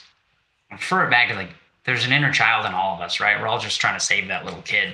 [0.71, 1.49] refer it back to like
[1.85, 3.41] there's an inner child in all of us, right?
[3.41, 4.93] We're all just trying to save that little kid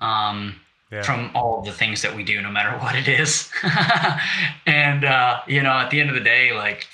[0.00, 0.56] um,
[0.90, 1.02] yeah.
[1.02, 3.50] from all of the things that we do, no matter what it is.
[4.66, 6.88] and uh, you know, at the end of the day, like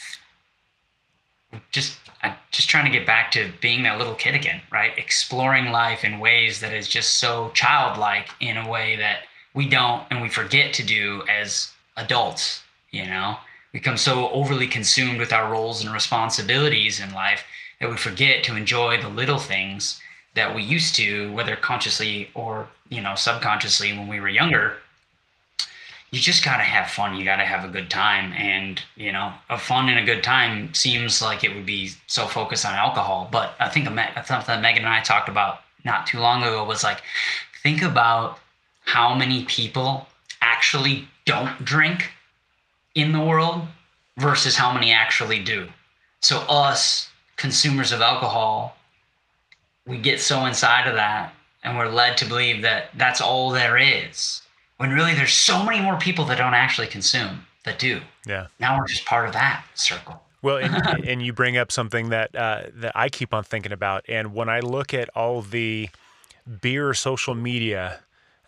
[1.70, 4.96] just I'm just trying to get back to being that little kid again, right?
[4.98, 9.20] Exploring life in ways that is just so childlike in a way that
[9.54, 13.36] we don't and we forget to do as adults, you know?
[13.72, 17.44] We become so overly consumed with our roles and responsibilities in life
[17.80, 20.00] that we forget to enjoy the little things
[20.34, 24.76] that we used to, whether consciously or, you know, subconsciously when we were younger
[26.12, 27.16] you just got to have fun.
[27.16, 28.34] You got to have a good time.
[28.34, 32.26] And, you know, a fun and a good time seems like it would be so
[32.26, 33.28] focused on alcohol.
[33.32, 36.84] But I think something that Megan and I talked about not too long ago was
[36.84, 37.02] like,
[37.62, 38.38] think about
[38.84, 40.06] how many people
[40.40, 42.10] actually don't drink
[42.94, 43.62] in the world
[44.18, 45.68] versus how many actually do.
[46.20, 48.76] So, us consumers of alcohol,
[49.86, 53.76] we get so inside of that and we're led to believe that that's all there
[53.76, 54.42] is
[54.82, 58.00] when really there's so many more people that don't actually consume that do.
[58.26, 58.48] Yeah.
[58.58, 60.20] Now we're just part of that circle.
[60.42, 64.04] Well, and, and you bring up something that uh, that I keep on thinking about,
[64.08, 65.88] and when I look at all the
[66.60, 68.00] beer social media,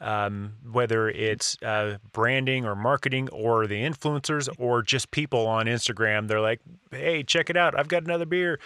[0.04, 6.28] um, whether it's uh, branding or marketing or the influencers or just people on Instagram,
[6.28, 7.78] they're like, "Hey, check it out!
[7.78, 8.58] I've got another beer."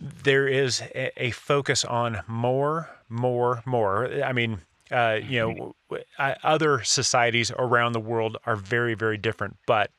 [0.00, 4.10] there is a, a focus on more, more, more.
[4.22, 5.74] I mean, uh, you know,
[6.18, 9.90] other societies around the world are very, very different, but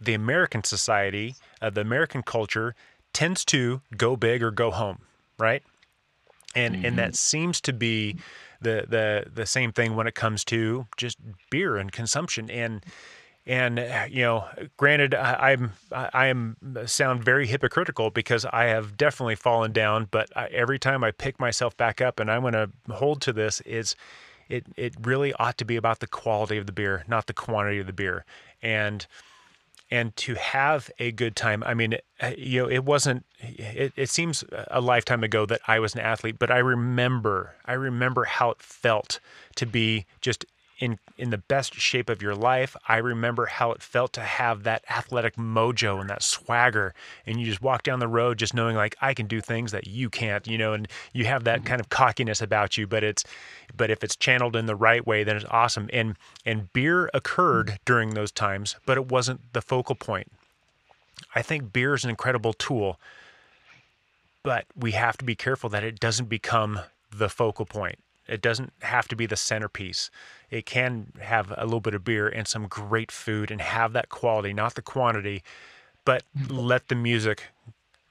[0.00, 2.74] the American society, uh, the American culture
[3.12, 5.00] tends to go big or go home,
[5.38, 5.62] right?
[6.54, 6.84] And mm-hmm.
[6.86, 8.16] and that seems to be
[8.60, 11.18] the the the same thing when it comes to just
[11.50, 12.50] beer and consumption.
[12.50, 12.84] And
[13.46, 13.78] and
[14.12, 14.44] you know
[14.76, 20.06] granted I, i'm i am uh, sound very hypocritical because i have definitely fallen down
[20.10, 23.32] but I, every time i pick myself back up and i'm going to hold to
[23.32, 23.96] this is
[24.48, 27.78] it it really ought to be about the quality of the beer not the quantity
[27.78, 28.24] of the beer.
[28.62, 29.06] And
[29.90, 31.62] and to have a good time.
[31.64, 33.24] I mean, uh, you know, it wasn't.
[33.40, 37.54] It, it seems a lifetime ago that I was an athlete, but I remember.
[37.64, 39.20] I remember how it felt
[39.56, 40.44] to be just
[40.78, 42.76] in in the best shape of your life.
[42.86, 46.94] I remember how it felt to have that athletic mojo and that swagger,
[47.26, 49.86] and you just walk down the road just knowing like I can do things that
[49.86, 51.68] you can't, you know, and you have that mm-hmm.
[51.68, 52.86] kind of cockiness about you.
[52.86, 53.24] But it's
[53.76, 55.90] but if it's channeled in the right way, then it's awesome.
[55.92, 56.16] And
[56.46, 57.76] and beer occurred mm-hmm.
[57.84, 60.30] during those times, but it wasn't the focal point.
[61.34, 63.00] I think beer is an incredible tool,
[64.44, 67.98] but we have to be careful that it doesn't become the focal point.
[68.28, 70.10] It doesn't have to be the centerpiece.
[70.50, 74.08] It can have a little bit of beer and some great food and have that
[74.08, 75.42] quality, not the quantity,
[76.04, 76.56] but mm-hmm.
[76.56, 77.44] let the music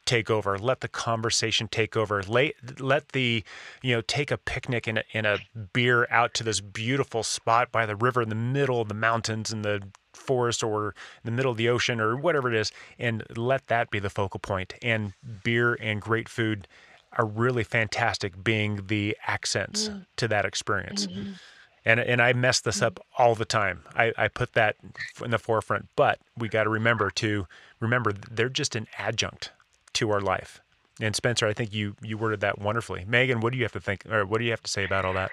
[0.05, 0.57] take over.
[0.57, 2.23] Let the conversation take over.
[2.23, 3.43] Let, let the,
[3.83, 5.37] you know, take a picnic in a, in a
[5.73, 9.51] beer out to this beautiful spot by the river in the middle of the mountains
[9.51, 10.89] and the forest or
[11.23, 14.09] in the middle of the ocean or whatever it is, and let that be the
[14.09, 14.73] focal point.
[14.81, 15.13] And
[15.43, 16.67] beer and great food
[17.17, 20.05] are really fantastic being the accents mm.
[20.17, 21.07] to that experience.
[21.07, 21.31] Mm-hmm.
[21.85, 23.83] And, and I mess this up all the time.
[23.95, 24.75] I, I put that
[25.23, 27.47] in the forefront, but we got to remember to
[27.79, 29.51] remember they're just an adjunct
[29.93, 30.59] to our life.
[30.99, 33.05] And Spencer, I think you you worded that wonderfully.
[33.07, 35.05] Megan, what do you have to think, or what do you have to say about
[35.05, 35.31] all that?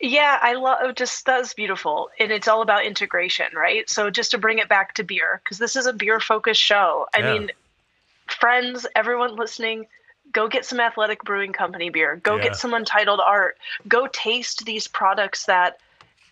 [0.00, 2.10] Yeah, I love just that's beautiful.
[2.18, 3.88] And it's all about integration, right?
[3.88, 7.06] So just to bring it back to beer, because this is a beer focused show.
[7.14, 7.32] I yeah.
[7.32, 7.50] mean,
[8.26, 9.86] friends, everyone listening,
[10.32, 12.44] go get some athletic brewing company beer go yeah.
[12.44, 13.56] get some untitled art
[13.88, 15.78] go taste these products that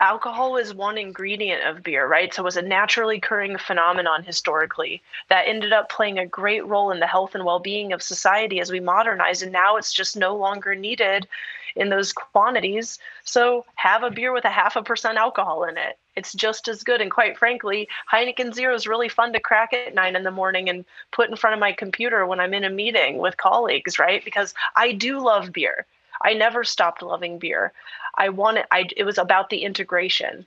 [0.00, 5.02] alcohol is one ingredient of beer right so it was a naturally occurring phenomenon historically
[5.28, 8.72] that ended up playing a great role in the health and well-being of society as
[8.72, 11.28] we modernize and now it's just no longer needed
[11.76, 12.98] in those quantities.
[13.24, 15.98] So have a beer with a half a percent alcohol in it.
[16.16, 17.00] It's just as good.
[17.00, 20.68] And quite frankly, Heineken Zero is really fun to crack at nine in the morning
[20.68, 24.24] and put in front of my computer when I'm in a meeting with colleagues, right?
[24.24, 25.86] Because I do love beer.
[26.22, 27.72] I never stopped loving beer.
[28.16, 30.46] I wanted, I, it was about the integration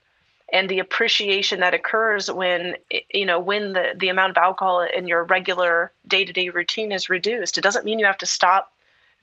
[0.51, 2.75] and the appreciation that occurs when
[3.11, 7.57] you know when the the amount of alcohol in your regular day-to-day routine is reduced
[7.57, 8.73] it doesn't mean you have to stop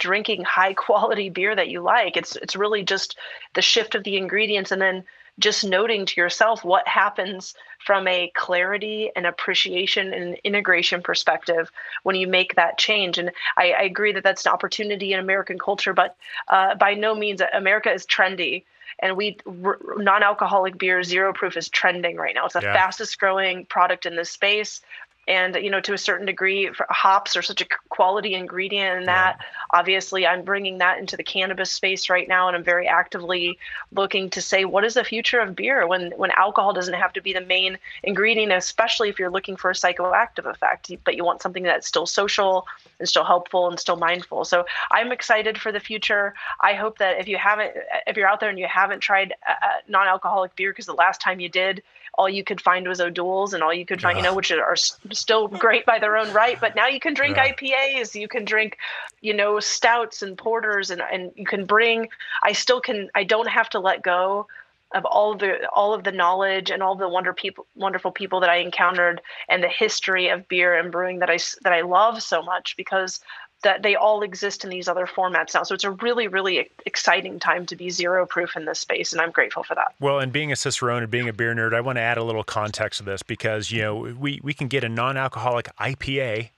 [0.00, 2.16] drinking high quality beer that you like.
[2.16, 3.16] It's it's really just
[3.54, 5.04] the shift of the ingredients and then
[5.38, 11.70] just noting to yourself what happens from a clarity and appreciation and integration perspective
[12.02, 13.18] when you make that change.
[13.18, 16.16] And I, I agree that that's an opportunity in American culture, but
[16.48, 18.64] uh, by no means America is trendy.
[19.02, 22.44] And we non-alcoholic beer, zero proof, is trending right now.
[22.44, 22.74] It's the yeah.
[22.74, 24.82] fastest growing product in this space
[25.28, 29.36] and you know to a certain degree hops are such a quality ingredient in that
[29.38, 29.46] yeah.
[29.78, 33.58] obviously i'm bringing that into the cannabis space right now and i'm very actively
[33.92, 37.20] looking to say what is the future of beer when when alcohol doesn't have to
[37.20, 41.42] be the main ingredient especially if you're looking for a psychoactive effect but you want
[41.42, 42.66] something that's still social
[42.98, 47.20] and still helpful and still mindful so i'm excited for the future i hope that
[47.20, 47.72] if you haven't
[48.06, 51.20] if you're out there and you haven't tried uh, uh, non-alcoholic beer because the last
[51.20, 51.82] time you did
[52.14, 54.76] all you could find was O'Doul's and all you could find, you know, which are
[54.76, 56.60] still great by their own right.
[56.60, 57.52] But now you can drink yeah.
[57.52, 58.76] IPAs, you can drink,
[59.20, 62.08] you know, stouts and porters, and and you can bring.
[62.42, 63.10] I still can.
[63.14, 64.46] I don't have to let go
[64.92, 68.40] of all of the all of the knowledge and all the wonder people, wonderful people
[68.40, 72.22] that I encountered, and the history of beer and brewing that I that I love
[72.22, 73.20] so much because
[73.62, 75.62] that they all exist in these other formats now.
[75.62, 79.20] So it's a really, really exciting time to be zero proof in this space, and
[79.20, 79.94] I'm grateful for that.
[80.00, 82.24] Well, and being a Cicerone and being a beer nerd, I want to add a
[82.24, 86.50] little context to this because you know we we can get a non-alcoholic IPA,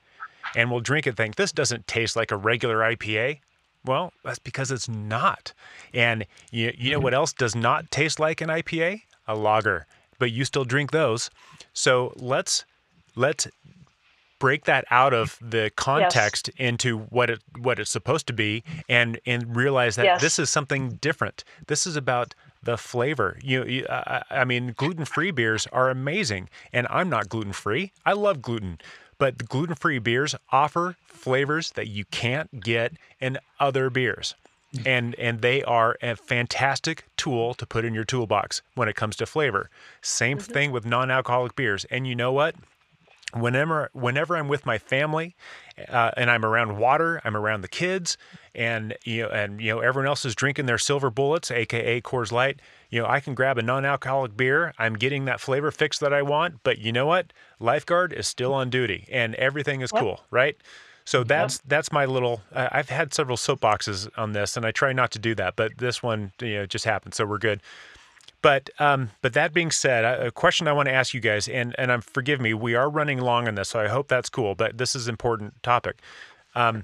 [0.55, 3.41] and we'll drink it, think this doesn't taste like a regular IPA.
[3.85, 5.53] Well, that's because it's not.
[5.93, 7.05] And you you know mm-hmm.
[7.05, 9.03] what else does not taste like an IPA?
[9.27, 9.87] A lager.
[10.19, 11.31] But you still drink those.
[11.73, 12.65] So let's
[13.17, 13.49] let's
[14.43, 16.69] break that out of the context yes.
[16.69, 20.21] into what it what it's supposed to be and and realize that yes.
[20.21, 22.35] this is something different this is about
[22.65, 27.93] the flavor you, you I, I mean gluten-free beers are amazing and i'm not gluten-free
[28.05, 28.79] i love gluten
[29.23, 34.35] but the gluten free beers offer flavors that you can't get in other beers.
[34.85, 39.15] And and they are a fantastic tool to put in your toolbox when it comes
[39.17, 39.71] to flavor.
[40.01, 40.53] Same mm-hmm.
[40.53, 41.85] thing with non-alcoholic beers.
[41.85, 42.57] And you know what?
[43.35, 45.35] Whenever whenever I'm with my family
[45.89, 48.17] uh, and I'm around water, I'm around the kids,
[48.55, 52.33] and you know, and you know, everyone else is drinking their silver bullets, aka Coors
[52.33, 52.61] Light.
[52.91, 54.75] You know, I can grab a non-alcoholic beer.
[54.79, 56.63] I'm getting that flavor fix that I want.
[56.63, 57.33] But you know what?
[57.59, 60.01] Lifeguard is still on duty, and everything is Yep.
[60.03, 60.57] cool, right?
[61.05, 62.43] So that's that's my little.
[62.53, 65.79] Uh, I've had several soapboxes on this, and I try not to do that, but
[65.79, 67.61] this one, you know, just happened, so we're good.
[68.43, 71.75] But um, but that being said, a question I want to ask you guys, and
[71.79, 74.57] and um, forgive me, we are running long on this, so I hope that's cool.
[74.57, 76.01] But this is an important topic.
[76.57, 76.83] Um,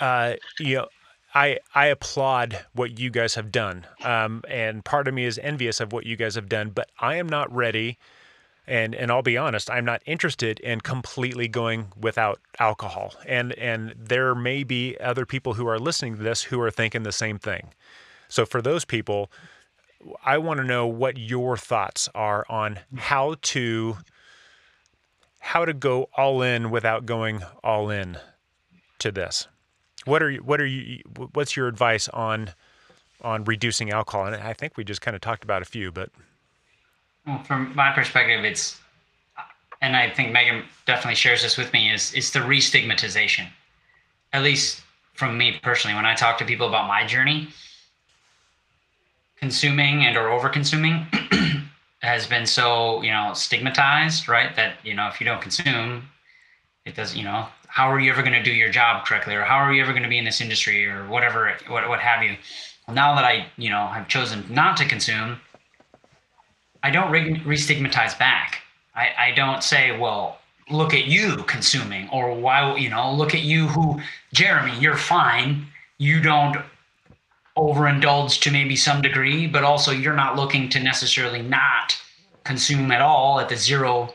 [0.00, 0.88] uh, you know,
[1.34, 5.80] I I applaud what you guys have done, um, and part of me is envious
[5.80, 6.70] of what you guys have done.
[6.70, 7.98] But I am not ready,
[8.64, 13.14] and and I'll be honest, I'm not interested in completely going without alcohol.
[13.26, 17.02] And and there may be other people who are listening to this who are thinking
[17.02, 17.70] the same thing.
[18.28, 19.30] So for those people,
[20.24, 23.98] I want to know what your thoughts are on how to
[25.38, 28.18] how to go all in without going all in
[28.98, 29.46] to this.
[30.04, 31.00] What are you, what are you
[31.32, 32.50] what's your advice on
[33.22, 34.26] on reducing alcohol?
[34.26, 36.10] And I think we just kind of talked about a few, but
[37.26, 38.78] Well, from my perspective, it's,
[39.80, 43.46] and I think Megan definitely shares this with me, is it's the re-stigmatization.
[44.32, 44.82] At least
[45.14, 47.48] from me personally, when I talk to people about my journey,
[49.44, 51.06] consuming and or over consuming
[52.00, 54.56] has been so you know stigmatized, right?
[54.56, 56.08] That you know if you don't consume,
[56.86, 59.42] it doesn't You know, how are you ever going to do your job correctly, or
[59.42, 62.22] how are you ever going to be in this industry, or whatever, what what have
[62.22, 62.36] you?
[62.86, 65.38] Well, now that I you know have chosen not to consume,
[66.82, 68.62] I don't re- re-stigmatize back.
[68.96, 70.38] I, I don't say, well,
[70.70, 74.00] look at you consuming, or why, you know, look at you who,
[74.32, 75.66] Jeremy, you're fine.
[75.98, 76.56] You don't
[77.56, 81.96] overindulge to maybe some degree, but also you're not looking to necessarily not
[82.44, 84.12] consume at all at the zero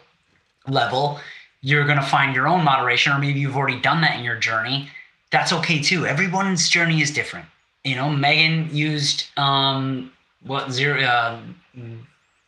[0.67, 1.19] level.
[1.61, 4.37] You're going to find your own moderation, or maybe you've already done that in your
[4.37, 4.89] journey.
[5.31, 6.05] That's okay too.
[6.05, 7.45] Everyone's journey is different.
[7.83, 10.11] You know, Megan used um,
[10.43, 11.39] what zero uh,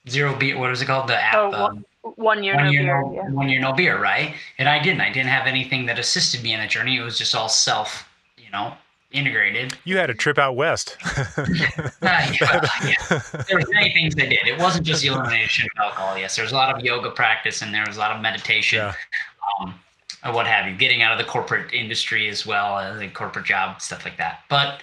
[0.10, 0.58] zero beer.
[0.58, 1.08] What is it called?
[1.08, 1.36] The app.
[1.36, 3.02] Oh, um, one, one year one no year, beer.
[3.02, 3.30] no, yeah.
[3.30, 4.34] one year no beer, right?
[4.58, 5.02] And I didn't.
[5.02, 6.98] I didn't have anything that assisted me in the journey.
[6.98, 8.74] It was just all self, you know,
[9.12, 9.78] integrated.
[9.84, 10.98] you had a trip out west.
[12.04, 13.22] Uh, yeah, yeah.
[13.48, 14.40] There was many things I did.
[14.48, 16.18] It wasn't just the elimination of alcohol.
[16.18, 18.80] Yes, there was a lot of yoga practice and there was a lot of meditation,
[18.80, 18.94] Yeah.
[19.62, 19.76] um,
[20.26, 20.76] or what have you.
[20.76, 24.42] Getting out of the corporate industry as well, uh, the corporate job, stuff like that.
[24.50, 24.82] But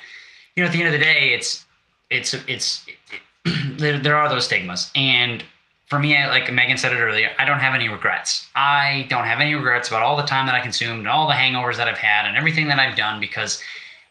[0.55, 1.67] you know, at the end of the day, it's
[2.11, 3.21] it's it's it,
[3.79, 5.45] there, there are those stigmas and
[5.89, 9.25] for me I, like megan said it earlier i don't have any regrets i don't
[9.25, 11.87] have any regrets about all the time that i consumed and all the hangovers that
[11.89, 13.63] i've had and everything that i've done because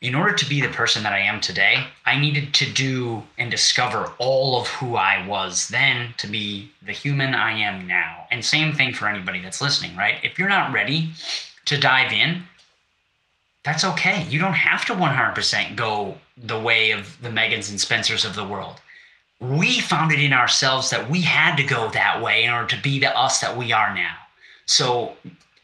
[0.02, 3.50] in order to be the person that i am today i needed to do and
[3.50, 8.44] discover all of who i was then to be the human i am now and
[8.44, 11.10] same thing for anybody that's listening right if you're not ready
[11.66, 12.44] to dive in
[13.68, 14.26] that's okay.
[14.30, 18.46] You don't have to 100% go the way of the Megans and Spencers of the
[18.46, 18.80] world.
[19.42, 22.82] We found it in ourselves that we had to go that way in order to
[22.82, 24.16] be the us that we are now.
[24.68, 25.18] So,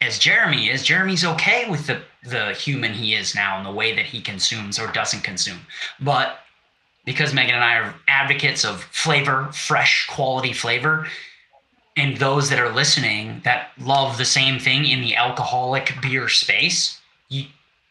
[0.04, 3.94] as Jeremy is, Jeremy's okay with the, the human he is now and the way
[3.94, 5.60] that he consumes or doesn't consume.
[6.00, 6.40] But
[7.04, 11.06] because Megan and I are advocates of flavor, fresh quality flavor,
[11.96, 17.00] and those that are listening that love the same thing in the alcoholic beer space,
[17.28, 17.46] you,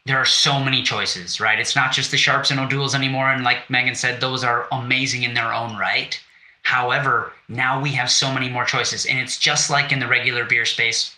[0.06, 1.60] there are so many choices, right?
[1.60, 3.30] It's not just the Sharps and O'Douls anymore.
[3.30, 6.20] And like Megan said, those are amazing in their own right.
[6.64, 9.06] However, now we have so many more choices.
[9.06, 11.16] And it's just like in the regular beer space,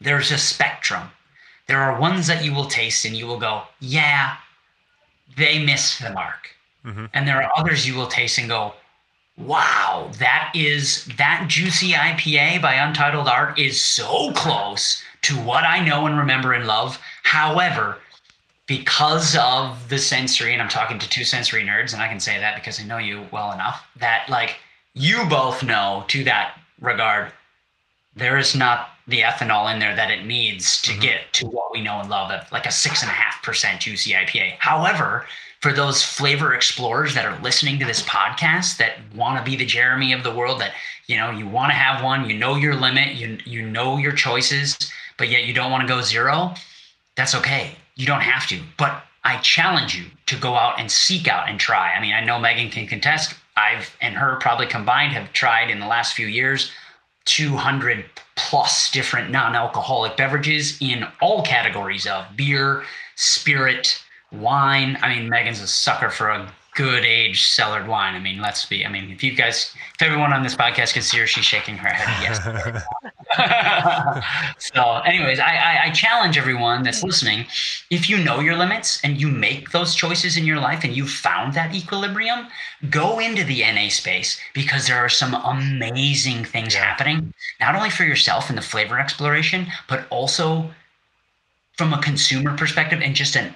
[0.00, 1.08] there's a spectrum.
[1.66, 4.36] There are ones that you will taste and you will go, yeah,
[5.36, 6.48] they miss the mark.
[6.84, 7.06] Mm-hmm.
[7.14, 8.74] And there are others you will taste and go,
[9.36, 15.84] wow, that is that juicy IPA by Untitled Art is so close to what I
[15.84, 16.98] know and remember and love.
[17.22, 17.98] However,
[18.66, 22.38] because of the sensory, and I'm talking to two sensory nerds, and I can say
[22.38, 24.56] that because I know you well enough, that like
[24.94, 27.32] you both know to that regard,
[28.14, 31.00] there is not the ethanol in there that it needs to mm-hmm.
[31.00, 33.80] get to what we know and love, of like a six and a half percent
[33.80, 34.56] juicy IPA.
[34.58, 35.26] However,
[35.60, 39.66] for those flavor explorers that are listening to this podcast that want to be the
[39.66, 40.72] Jeremy of the world, that
[41.06, 44.12] you know you want to have one, you know your limit, you you know your
[44.12, 44.76] choices,
[45.18, 46.54] but yet you don't want to go zero,
[47.16, 47.76] that's okay.
[47.96, 48.60] You don't have to.
[48.78, 51.92] But I challenge you to go out and seek out and try.
[51.92, 53.34] I mean, I know Megan can contest.
[53.56, 56.70] I've and her probably combined have tried in the last few years
[57.26, 58.04] 200
[58.48, 62.84] plus different non-alcoholic beverages in all categories of beer,
[63.16, 64.98] spirit, wine.
[65.02, 68.14] I mean, Megan's a sucker for a good aged cellared wine.
[68.14, 68.86] I mean, let's be.
[68.86, 71.76] I mean, if you guys, if everyone on this podcast can see her, she's shaking
[71.76, 72.40] her head yes.
[74.74, 77.46] so, anyways, I, I, I challenge everyone that's listening.
[77.90, 81.10] If you know your limits and you make those choices in your life and you've
[81.10, 82.46] found that equilibrium,
[82.88, 86.84] go into the NA space because there are some amazing things yeah.
[86.84, 90.70] happening, not only for yourself in the flavor exploration, but also
[91.76, 93.54] from a consumer perspective and just an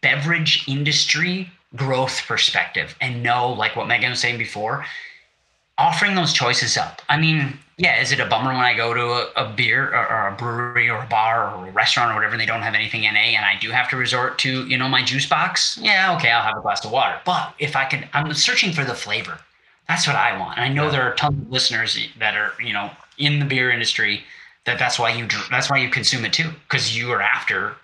[0.00, 4.84] beverage industry growth perspective and know like what megan was saying before
[5.80, 7.00] offering those choices up.
[7.08, 10.06] I mean yeah is it a bummer when i go to a, a beer or,
[10.12, 12.74] or, a brewery or a bar or a restaurant or whatever and they don't have
[12.74, 15.78] anything na and i do have to resort to you know my juice box?
[15.80, 17.18] Yeah okay i'll have a glass of water.
[17.24, 19.38] But if i can i'm searching for the flavor.
[19.88, 20.58] That's what i want.
[20.58, 20.90] And i know yeah.
[20.90, 24.24] there are tons of listeners that are you know in the beer industry
[24.66, 27.76] that that's why you that's why you consume it too because you are after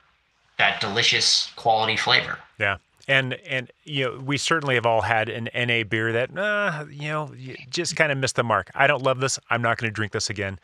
[0.59, 2.39] that delicious quality flavor.
[2.59, 2.77] Yeah
[3.09, 7.09] and and you know we certainly have all had an NA beer that uh, you
[7.09, 7.31] know
[7.71, 8.71] just kind of missed the mark.
[8.75, 9.39] I don't love this.
[9.51, 10.59] I'm not going to drink this again.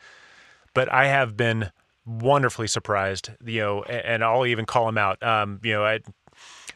[0.73, 1.71] But I have been
[2.05, 3.29] wonderfully surprised.
[3.45, 5.21] You know, and I'll even call him out.
[5.23, 5.99] Um, you know, I.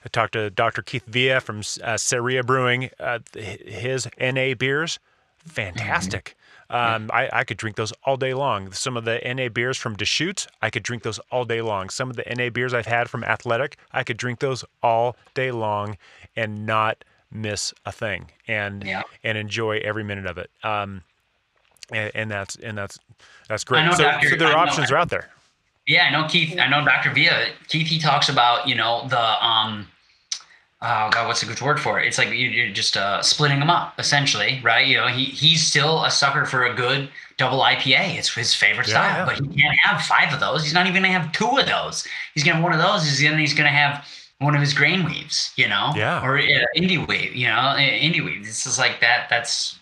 [0.06, 0.84] I talked to Dr.
[0.84, 2.92] Keith Villa from uh, Ceria Brewing.
[3.00, 5.00] Uh, his NA beers,
[5.40, 6.38] fantastic.
[6.70, 8.74] Um, I, I could drink those all day long.
[8.74, 11.90] Some of the NA beers from Deschutes, I could drink those all day long.
[11.90, 15.52] Some of the NA beers I've had from Athletic, I could drink those all day
[15.52, 15.98] long
[16.36, 19.04] and not miss a thing and yeah.
[19.24, 20.50] and enjoy every minute of it.
[20.64, 21.04] Um,
[21.92, 23.00] and, and that's and that's
[23.48, 23.90] that's great.
[23.94, 24.30] So, Dr.
[24.30, 25.30] so their options are out there.
[25.86, 26.60] Yeah, I know Keith.
[26.60, 27.14] I know Dr.
[27.14, 27.48] Villa.
[27.70, 29.88] Keith he talks about you know the um
[30.82, 32.08] oh god, what's a good word for it?
[32.08, 34.86] It's like you're just uh, splitting them up essentially, right?
[34.86, 38.18] You know, he he's still a sucker for a good double IPA.
[38.18, 39.26] It's his favorite yeah, style, yeah.
[39.26, 40.64] but he can't have five of those.
[40.64, 42.06] He's not even gonna have two of those.
[42.34, 43.04] He's gonna have one of those.
[43.04, 44.06] He's gonna he's gonna have
[44.40, 48.46] one of his Grainwaves, you know, yeah, or uh, Indiewave, you know, Indiewave.
[48.46, 49.28] this is like that.
[49.30, 49.80] That's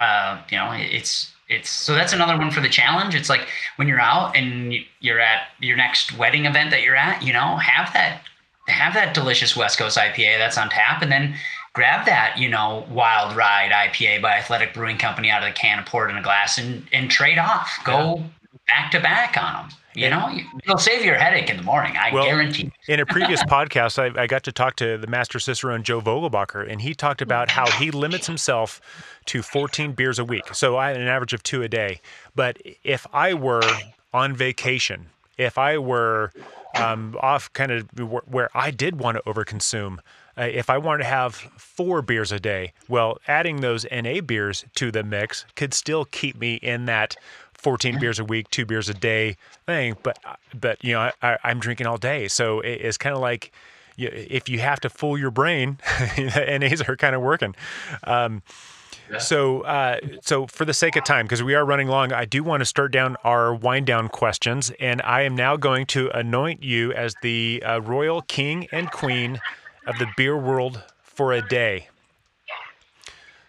[0.00, 3.14] uh, you know, it's it's so that's another one for the challenge.
[3.14, 7.22] It's like when you're out and you're at your next wedding event that you're at,
[7.22, 8.22] you know, have that
[8.68, 11.34] have that delicious West Coast IPA that's on tap, and then
[11.72, 15.78] grab that, you know, Wild Ride IPA by Athletic Brewing Company out of the can
[15.78, 17.78] and pour it in a glass and and trade off.
[17.84, 18.24] Go yeah.
[18.68, 19.78] back to back on them.
[19.94, 20.30] You know,
[20.64, 21.98] it'll save your headache in the morning.
[21.98, 22.72] I well, guarantee.
[22.88, 26.66] in a previous podcast, I, I, got to talk to the master cicerone Joe Vogelbacher,
[26.66, 28.80] and he talked oh, about how he limits himself
[29.26, 30.54] to 14 beers a week.
[30.54, 32.00] So I had an average of two a day.
[32.34, 33.60] But if I were
[34.14, 36.32] on vacation, if I were
[36.74, 37.88] um, off kind of
[38.26, 39.98] where I did want to overconsume.
[40.36, 44.64] Uh, if I wanted to have four beers a day, well, adding those NA beers
[44.76, 47.16] to the mix could still keep me in that
[47.54, 49.96] 14 beers a week, two beers a day thing.
[50.02, 50.18] But
[50.58, 53.52] but you know, I, am drinking all day, so it's kind of like
[53.98, 55.78] if you have to fool your brain,
[56.18, 57.54] NAs are kind of working.
[58.04, 58.42] Um,
[59.18, 62.42] so, uh, so for the sake of time, because we are running long, I do
[62.42, 66.62] want to start down our wind down questions, and I am now going to anoint
[66.62, 69.40] you as the uh, royal king and queen
[69.86, 71.88] of the beer world for a day.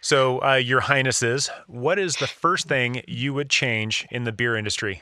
[0.01, 4.57] So, uh, Your Highnesses, what is the first thing you would change in the beer
[4.57, 5.01] industry?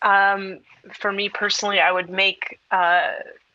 [0.00, 0.60] Um,
[0.94, 3.10] for me personally, I would make uh,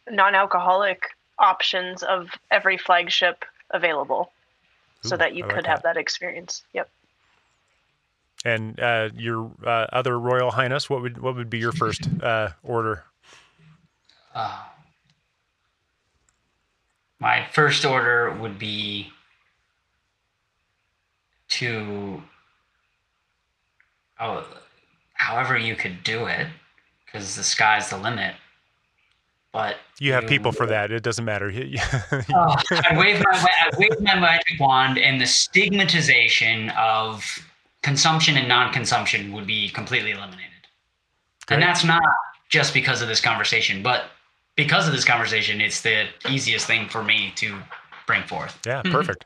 [0.10, 1.04] non-alcoholic
[1.40, 3.44] options of every flagship
[3.74, 4.32] available
[5.06, 5.96] Ooh, so that you I could like have that.
[5.96, 6.64] that experience.
[6.74, 6.90] Yep.
[8.44, 12.50] And uh, your uh, other Royal Highness, what would what would be your first uh,
[12.64, 13.04] order?
[14.34, 14.64] Uh,
[17.20, 19.12] my first order would be
[21.50, 22.24] to,
[24.20, 24.48] oh,
[25.14, 26.48] however you could do it,
[27.06, 28.34] because the sky's the limit.
[29.52, 30.92] But you have people for that.
[30.92, 31.52] It doesn't matter.
[32.34, 37.24] oh, I wave my I wave my magic wand, and the stigmatization of
[37.82, 40.48] consumption and non-consumption would be completely eliminated.
[41.48, 41.56] Great.
[41.56, 42.04] And that's not
[42.50, 44.06] just because of this conversation, but
[44.56, 47.58] because of this conversation, it's the easiest thing for me to
[48.08, 48.58] bring forth.
[48.66, 49.26] Yeah, perfect.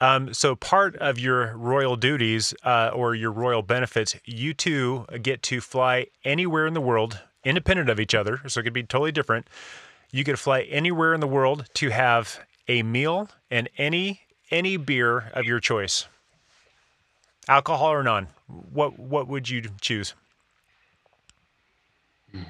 [0.00, 5.42] Um, so, part of your royal duties uh, or your royal benefits, you too get
[5.44, 9.12] to fly anywhere in the world independent of each other, so it could be totally
[9.12, 9.46] different.
[10.10, 15.30] You could fly anywhere in the world to have a meal and any any beer
[15.34, 16.06] of your choice.
[17.48, 18.28] Alcohol or non.
[18.48, 20.14] What what would you choose?
[22.32, 22.40] Wow.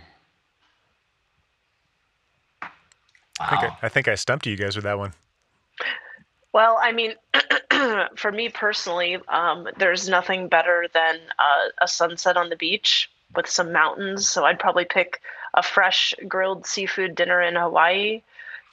[3.40, 5.14] I, think I, I think I stumped you guys with that one.
[6.52, 7.14] Well, I mean,
[8.16, 13.48] for me personally, um, there's nothing better than uh, a sunset on the beach with
[13.48, 14.28] some mountains.
[14.28, 15.20] So I'd probably pick
[15.54, 18.22] a fresh grilled seafood dinner in Hawaii,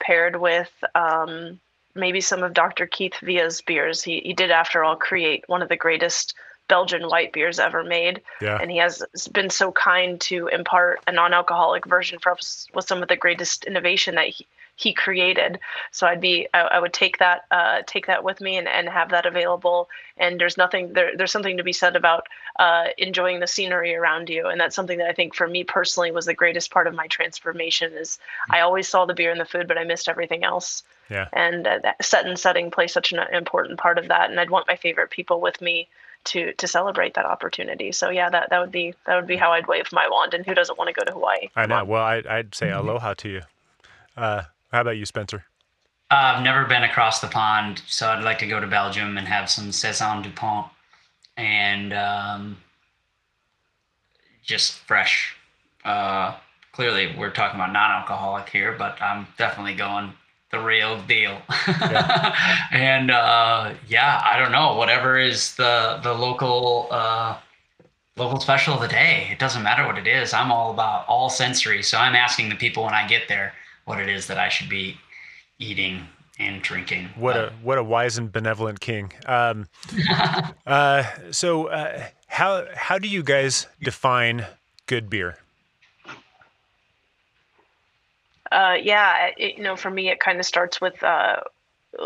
[0.00, 1.58] paired with um,
[1.94, 2.86] maybe some of Dr.
[2.86, 4.02] Keith Villa's beers.
[4.02, 6.34] He he did, after all, create one of the greatest
[6.68, 8.20] Belgian white beers ever made.
[8.40, 8.58] Yeah.
[8.60, 9.02] And he has
[9.32, 13.64] been so kind to impart a non-alcoholic version for us with some of the greatest
[13.64, 14.46] innovation that he,
[14.78, 15.58] he created.
[15.90, 18.88] So I'd be I, I would take that uh, take that with me and, and
[18.88, 19.88] have that available.
[20.16, 22.28] And there's nothing there there's something to be said about
[22.60, 24.46] uh, enjoying the scenery around you.
[24.46, 27.08] And that's something that I think for me personally was the greatest part of my
[27.08, 28.18] transformation is
[28.50, 30.84] I always saw the beer and the food, but I missed everything else.
[31.10, 31.28] Yeah.
[31.32, 34.30] And uh, set and setting play such an important part of that.
[34.30, 35.88] And I'd want my favorite people with me
[36.24, 37.90] to to celebrate that opportunity.
[37.90, 40.34] So yeah, that that would be that would be how I'd wave my wand.
[40.34, 41.48] And who doesn't want to go to Hawaii?
[41.56, 41.84] I know.
[41.84, 43.42] Well, I, I'd say aloha to you.
[44.16, 44.42] Uh,
[44.72, 45.44] how about you, Spencer?
[46.10, 49.28] Uh, I've never been across the pond, so I'd like to go to Belgium and
[49.28, 50.66] have some Saison Dupont
[51.36, 52.56] and um,
[54.42, 55.36] just fresh.
[55.84, 56.34] Uh,
[56.72, 60.12] clearly, we're talking about non alcoholic here, but I'm definitely going
[60.50, 61.42] the real deal.
[62.72, 66.88] and uh, yeah, I don't know, whatever is the, the local.
[66.90, 67.36] Uh,
[68.16, 69.28] local special of the day.
[69.30, 70.32] It doesn't matter what it is.
[70.32, 71.84] I'm all about all sensory.
[71.84, 73.52] So I'm asking the people when I get there
[73.88, 74.96] what it is that I should be
[75.58, 76.06] eating
[76.38, 77.08] and drinking.
[77.16, 79.12] What a what a wise and benevolent king.
[79.26, 79.66] Um,
[80.66, 84.46] uh, so uh, how how do you guys define
[84.86, 85.38] good beer?
[88.50, 91.40] Uh, yeah, it, you know, for me, it kind of starts with uh,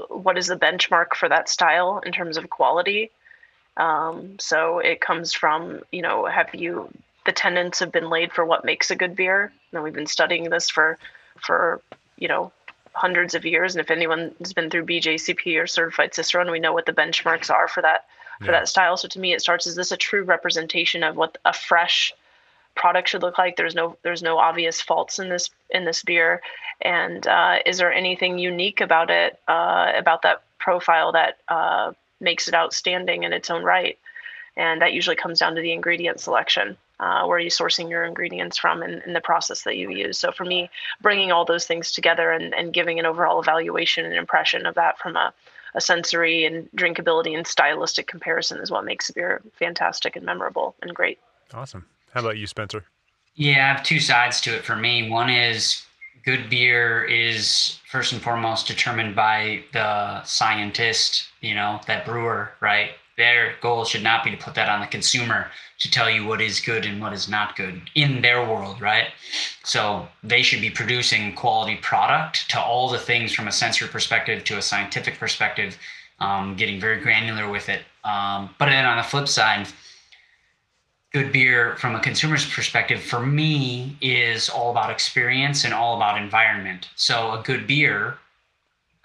[0.09, 3.11] what is the benchmark for that style in terms of quality.
[3.77, 6.91] Um, so it comes from, you know, have you
[7.25, 9.53] the tenets have been laid for what makes a good beer.
[9.73, 10.99] And we've been studying this for,
[11.43, 11.81] for
[12.17, 12.53] you know,
[12.95, 13.75] hundreds of years.
[13.75, 17.51] And if anyone has been through BJCP or certified Cicerone, we know what the benchmarks
[17.51, 18.07] are for that
[18.39, 18.53] for Yeah.
[18.53, 18.97] that style.
[18.97, 22.13] So to me, it starts is this a true representation of what a fresh
[22.75, 23.57] product should look like?
[23.57, 26.43] There's no there's no obvious faults in this in this beer,
[26.81, 32.49] and uh, is there anything unique about it uh, about that profile that uh, makes
[32.49, 33.99] it outstanding in its own right?
[34.57, 36.77] And that usually comes down to the ingredient selection.
[37.03, 40.17] Uh, where are you sourcing your ingredients from and, and the process that you use?
[40.17, 40.71] So for me,
[41.01, 44.99] bringing all those things together and, and giving an overall evaluation and impression of that
[45.01, 45.35] from a,
[45.75, 50.77] a sensory and drinkability and stylistic comparison is what makes a beer fantastic and memorable
[50.81, 51.19] and great.
[51.53, 51.85] Awesome.
[52.15, 52.85] How about you, Spencer?
[53.35, 55.11] Yeah, I have two sides to it for me.
[55.11, 55.83] One is
[56.25, 62.91] good beer is first and foremost determined by the scientist, you know, that brewer, right?
[63.17, 66.41] Their goal should not be to put that on the consumer to tell you what
[66.41, 69.09] is good and what is not good in their world, right?
[69.65, 74.45] So they should be producing quality product to all the things from a sensory perspective
[74.45, 75.77] to a scientific perspective,
[76.21, 77.83] um, getting very granular with it.
[78.05, 79.69] Um, but then on the flip side,
[81.13, 86.21] good beer from a consumer's perspective for me is all about experience and all about
[86.21, 86.89] environment.
[86.97, 88.17] So a good beer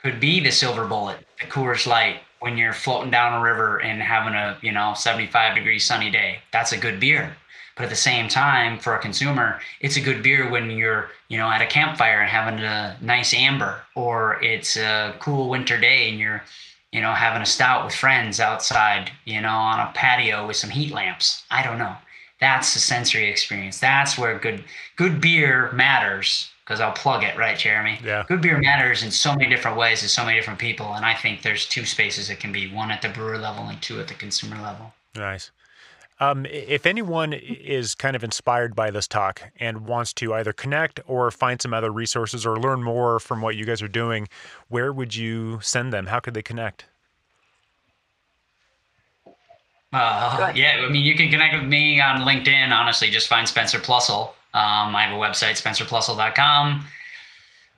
[0.02, 4.02] could be the silver bullet, the Coors Light when you're floating down a river and
[4.02, 6.40] having a, you know, 75 degree sunny day.
[6.52, 7.36] That's a good beer.
[7.76, 11.38] But at the same time, for a consumer, it's a good beer when you're, you
[11.38, 16.10] know, at a campfire and having a nice amber, or it's a cool winter day
[16.10, 16.44] and you're,
[16.92, 20.72] you know, having a stout with friends outside, you know, on a patio with some
[20.72, 21.44] heat lamps.
[21.52, 21.96] I don't know.
[22.40, 23.80] That's the sensory experience.
[23.80, 24.64] That's where good
[24.96, 26.50] good beer matters.
[26.68, 27.98] Because I'll plug it, right, Jeremy?
[28.04, 28.26] Yeah.
[28.28, 31.14] Good beer matters in so many different ways to so many different people, and I
[31.14, 34.10] think there's two spaces it can be: one at the brewer level and two at
[34.10, 34.94] the consumer level.
[35.16, 35.52] Nice.
[36.20, 41.00] Um, if anyone is kind of inspired by this talk and wants to either connect
[41.08, 44.28] or find some other resources or learn more from what you guys are doing,
[44.68, 46.08] where would you send them?
[46.08, 46.86] How could they connect?
[49.94, 52.72] Uh, yeah, I mean, you can connect with me on LinkedIn.
[52.72, 54.32] Honestly, just find Spencer Ploessl.
[54.58, 56.84] Um, I have a website, spencerploessl.com.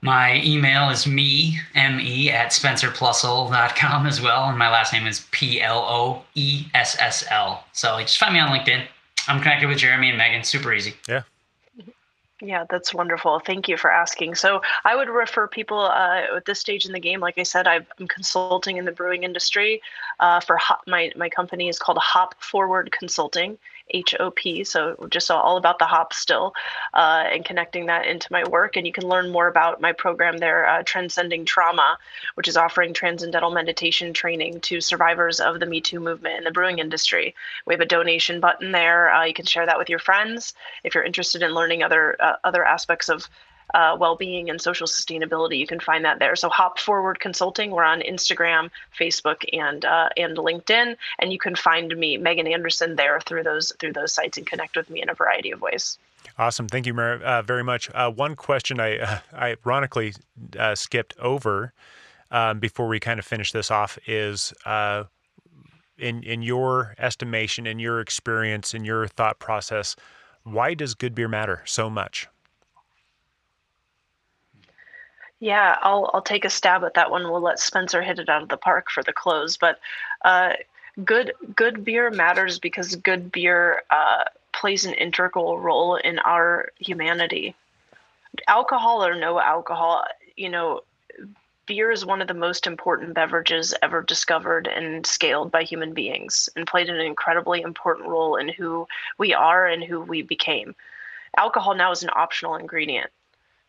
[0.01, 4.45] My email is me, M-E, at spencerploessl.com as well.
[4.45, 6.23] And my last name is P-L-O-E-S-S-L.
[7.73, 8.85] So just find me on LinkedIn.
[9.27, 10.45] I'm connected with Jeremy and Megan.
[10.45, 10.93] Super easy.
[11.09, 11.23] Yeah.
[12.41, 13.39] Yeah, that's wonderful.
[13.39, 14.35] Thank you for asking.
[14.35, 17.19] So, I would refer people uh, at this stage in the game.
[17.19, 19.81] Like I said, I've, I'm consulting in the brewing industry.
[20.21, 23.57] Uh, for hop, my my company is called Hop Forward Consulting,
[23.93, 24.39] HOP.
[24.63, 26.53] So just all about the hop still,
[26.93, 28.77] uh, and connecting that into my work.
[28.77, 31.97] And you can learn more about my program there, uh, Transcending Trauma,
[32.35, 36.51] which is offering transcendental meditation training to survivors of the Me Too movement in the
[36.51, 37.35] brewing industry.
[37.65, 39.13] We have a donation button there.
[39.13, 40.53] Uh, you can share that with your friends
[40.83, 43.29] if you're interested in learning other uh, other aspects of
[43.73, 45.57] uh, well-being and social sustainability.
[45.57, 46.35] You can find that there.
[46.35, 47.71] So Hop Forward Consulting.
[47.71, 48.69] We're on Instagram,
[48.99, 53.71] Facebook, and uh, and LinkedIn, and you can find me, Megan Anderson, there through those
[53.79, 55.97] through those sites and connect with me in a variety of ways.
[56.37, 57.89] Awesome, thank you uh, very much.
[57.93, 60.13] Uh, one question I uh, ironically
[60.57, 61.73] uh, skipped over
[62.31, 64.53] um, before we kind of finish this off is
[65.97, 69.95] in in your estimation, in your experience, in your thought process,
[70.43, 72.27] why does good beer matter so much?
[75.39, 77.23] Yeah, I'll I'll take a stab at that one.
[77.23, 79.55] We'll let Spencer hit it out of the park for the close.
[79.57, 79.79] But
[80.23, 80.53] uh,
[81.05, 87.55] good good beer matters because good beer uh, plays an integral role in our humanity.
[88.47, 90.03] Alcohol or no alcohol,
[90.35, 90.81] you know,
[91.65, 96.49] beer is one of the most important beverages ever discovered and scaled by human beings
[96.55, 98.87] and played an incredibly important role in who
[99.17, 100.75] we are and who we became.
[101.37, 103.09] Alcohol now is an optional ingredient.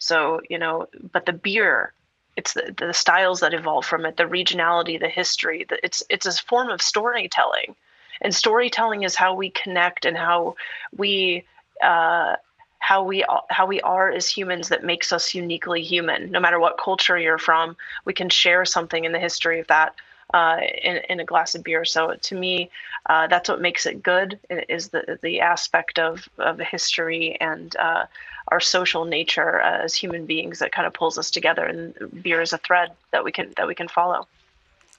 [0.01, 1.93] So, you know, but the beer,
[2.37, 6.27] it's the, the styles that evolve from it, the regionality, the history, the, it's it's
[6.27, 7.77] a form of storytelling.
[8.23, 10.57] And storytelling is how we connect and how
[10.97, 11.45] we
[11.83, 12.37] uh,
[12.79, 16.31] how we how we are as humans that makes us uniquely human.
[16.31, 19.95] No matter what culture you're from, we can share something in the history of that
[20.33, 21.85] uh, in, in a glass of beer.
[21.85, 22.71] So to me,
[23.07, 28.07] uh, that's what makes it good is the the aspect of of history and uh,
[28.49, 31.65] our social nature as human beings that kind of pulls us together.
[31.65, 34.27] And beer is a thread that we can that we can follow.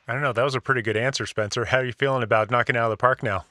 [0.07, 0.34] I don't know.
[0.34, 1.65] That was a pretty good answer, Spencer.
[1.65, 3.45] How are you feeling about knocking out of the park now?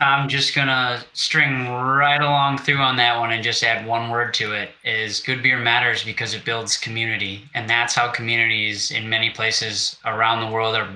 [0.00, 4.34] I'm just gonna string right along through on that one and just add one word
[4.34, 7.44] to it is good beer matters because it builds community.
[7.54, 10.88] And that's how communities in many places around the world are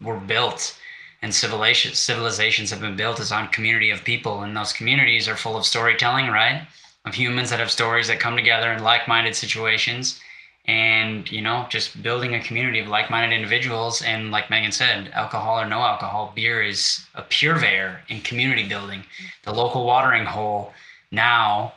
[0.00, 0.76] were built
[1.22, 4.42] and civilizations civilizations have been built is on community of people.
[4.42, 6.66] And those communities are full of storytelling, right?
[7.08, 10.20] Of humans that have stories that come together in like-minded situations
[10.66, 14.02] and you know just building a community of like-minded individuals.
[14.02, 19.04] And like megan said alcohol or no alcohol beer is a purveyor in community building.
[19.44, 20.74] The local watering hole
[21.10, 21.72] now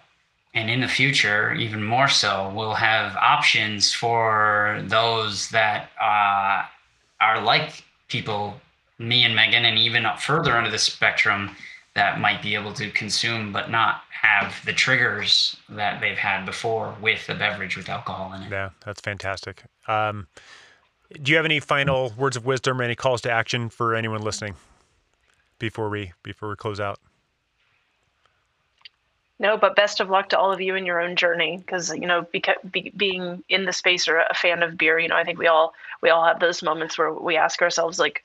[0.54, 6.66] and in the future even more so will have options for those that uh,
[7.22, 8.60] are like people
[9.00, 11.56] me and megan and even further into the spectrum
[11.96, 16.96] that might be able to consume but not have the triggers that they've had before
[17.02, 18.52] with a beverage with alcohol in it.
[18.52, 19.64] Yeah, that's fantastic.
[19.88, 20.28] Um,
[21.24, 24.22] do you have any final words of wisdom or any calls to action for anyone
[24.22, 24.54] listening
[25.58, 27.00] before we before we close out?
[29.40, 32.06] No, but best of luck to all of you in your own journey because you
[32.06, 35.24] know beca- be, being in the space or a fan of beer, you know, I
[35.24, 35.74] think we all
[36.04, 38.24] we all have those moments where we ask ourselves like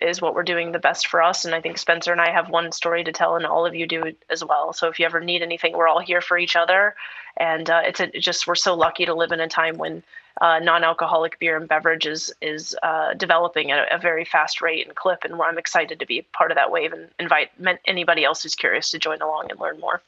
[0.00, 1.44] is what we're doing the best for us.
[1.44, 3.86] And I think Spencer and I have one story to tell, and all of you
[3.86, 4.72] do as well.
[4.72, 6.94] So if you ever need anything, we're all here for each other.
[7.36, 10.02] And uh, it's, a, just we're so lucky to live in a time when
[10.40, 14.96] uh, non-alcoholic beer and beverages is uh, developing at a, a, very fast rate and
[14.96, 15.20] clip.
[15.22, 17.50] And I'm excited to be part of that wave and invite
[17.86, 20.02] anybody else who's curious to join along and learn more.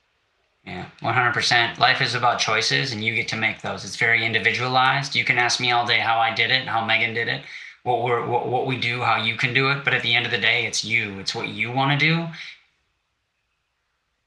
[0.65, 1.79] Yeah, 100%.
[1.79, 3.85] Life is about choices, and you get to make those.
[3.85, 5.15] It's very individualized.
[5.15, 7.43] You can ask me all day how I did it, how Megan did it
[7.87, 9.85] what we're what, what we do, how you can do it.
[9.85, 11.21] But at the end of the day, it's you.
[11.21, 12.27] It's what you want to do.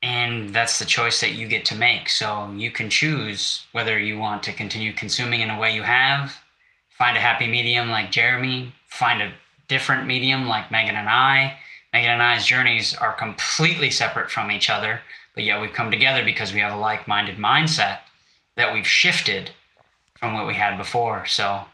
[0.01, 2.07] And that's the choice that you get to make.
[2.07, 6.37] So you can choose whether you want to continue consuming in a way you have,
[6.89, 9.33] find a happy medium like Jeremy, find a
[9.67, 11.57] different medium like Megan and I.
[11.91, 15.01] Megan and I's journeys are completely separate from each other,
[15.35, 17.99] but yet we've come together because we have a like minded mindset
[18.55, 19.51] that we've shifted
[20.17, 21.25] from what we had before.
[21.25, 21.65] So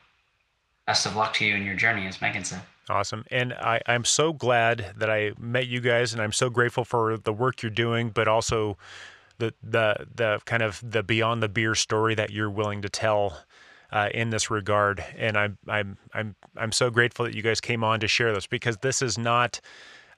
[0.87, 2.61] best of luck to you in your journey, as Megan said.
[2.89, 3.25] Awesome.
[3.31, 7.17] And I, I'm so glad that I met you guys and I'm so grateful for
[7.17, 8.77] the work you're doing, but also
[9.39, 13.39] the the the kind of the beyond the beer story that you're willing to tell
[13.91, 15.03] uh, in this regard.
[15.17, 18.45] And I'm I'm I'm I'm so grateful that you guys came on to share this
[18.45, 19.59] because this is not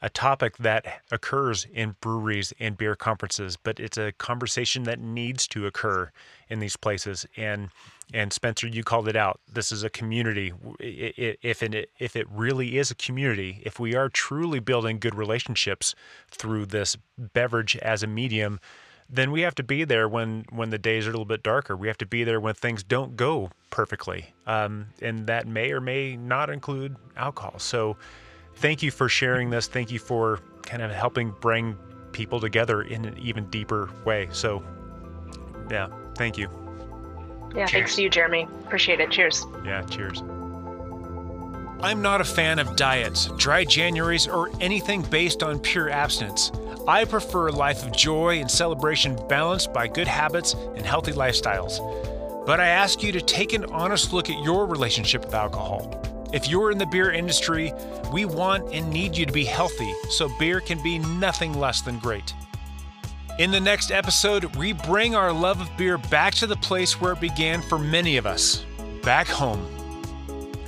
[0.02, 5.48] a topic that occurs in breweries and beer conferences, but it's a conversation that needs
[5.48, 6.12] to occur
[6.50, 7.26] in these places.
[7.36, 7.70] And
[8.14, 9.42] and Spencer, you called it out.
[9.52, 10.54] This is a community.
[10.80, 15.96] If it if it really is a community, if we are truly building good relationships
[16.30, 18.60] through this beverage as a medium,
[19.10, 21.76] then we have to be there when when the days are a little bit darker.
[21.76, 25.82] We have to be there when things don't go perfectly, um, and that may or
[25.82, 27.60] may not include alcohol.
[27.60, 27.98] So
[28.58, 29.68] thank you for sharing this.
[29.68, 31.78] Thank you for kind of helping bring
[32.12, 34.28] people together in an even deeper way.
[34.32, 34.64] So,
[35.70, 36.50] yeah, thank you.
[37.56, 37.72] Yeah, cheers.
[37.72, 38.48] thanks to you, Jeremy.
[38.66, 39.12] Appreciate it.
[39.12, 39.46] Cheers.
[39.64, 40.22] Yeah, cheers.
[41.80, 46.52] I'm not a fan of diets, dry Januaries, or anything based on pure abstinence.
[46.88, 51.78] I prefer a life of joy and celebration balanced by good habits and healthy lifestyles.
[52.48, 56.02] but I ask you to take an honest look at your relationship with alcohol.
[56.34, 57.72] If you're in the beer industry,
[58.12, 62.00] we want and need you to be healthy, so beer can be nothing less than
[62.00, 62.34] great.
[63.40, 67.14] In the next episode, we bring our love of beer back to the place where
[67.14, 68.66] it began for many of us
[69.04, 69.66] back home.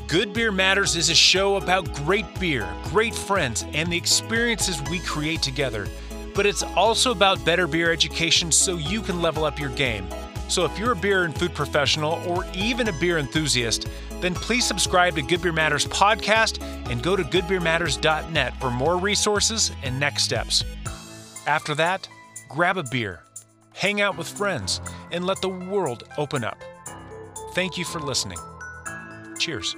[0.08, 5.00] Good Beer Matters is a show about great beer, great friends, and the experiences we
[5.00, 5.88] create together.
[6.36, 10.08] But it's also about better beer education so you can level up your game.
[10.48, 13.88] So if you're a beer and food professional or even a beer enthusiast,
[14.22, 19.72] then please subscribe to Good Beer Matters podcast and go to goodbeermatters.net for more resources
[19.84, 20.64] and next steps.
[21.48, 22.08] After that,
[22.48, 23.24] grab a beer,
[23.74, 24.82] hang out with friends,
[25.12, 26.62] and let the world open up.
[27.54, 28.38] Thank you for listening.
[29.40, 29.76] Cheers.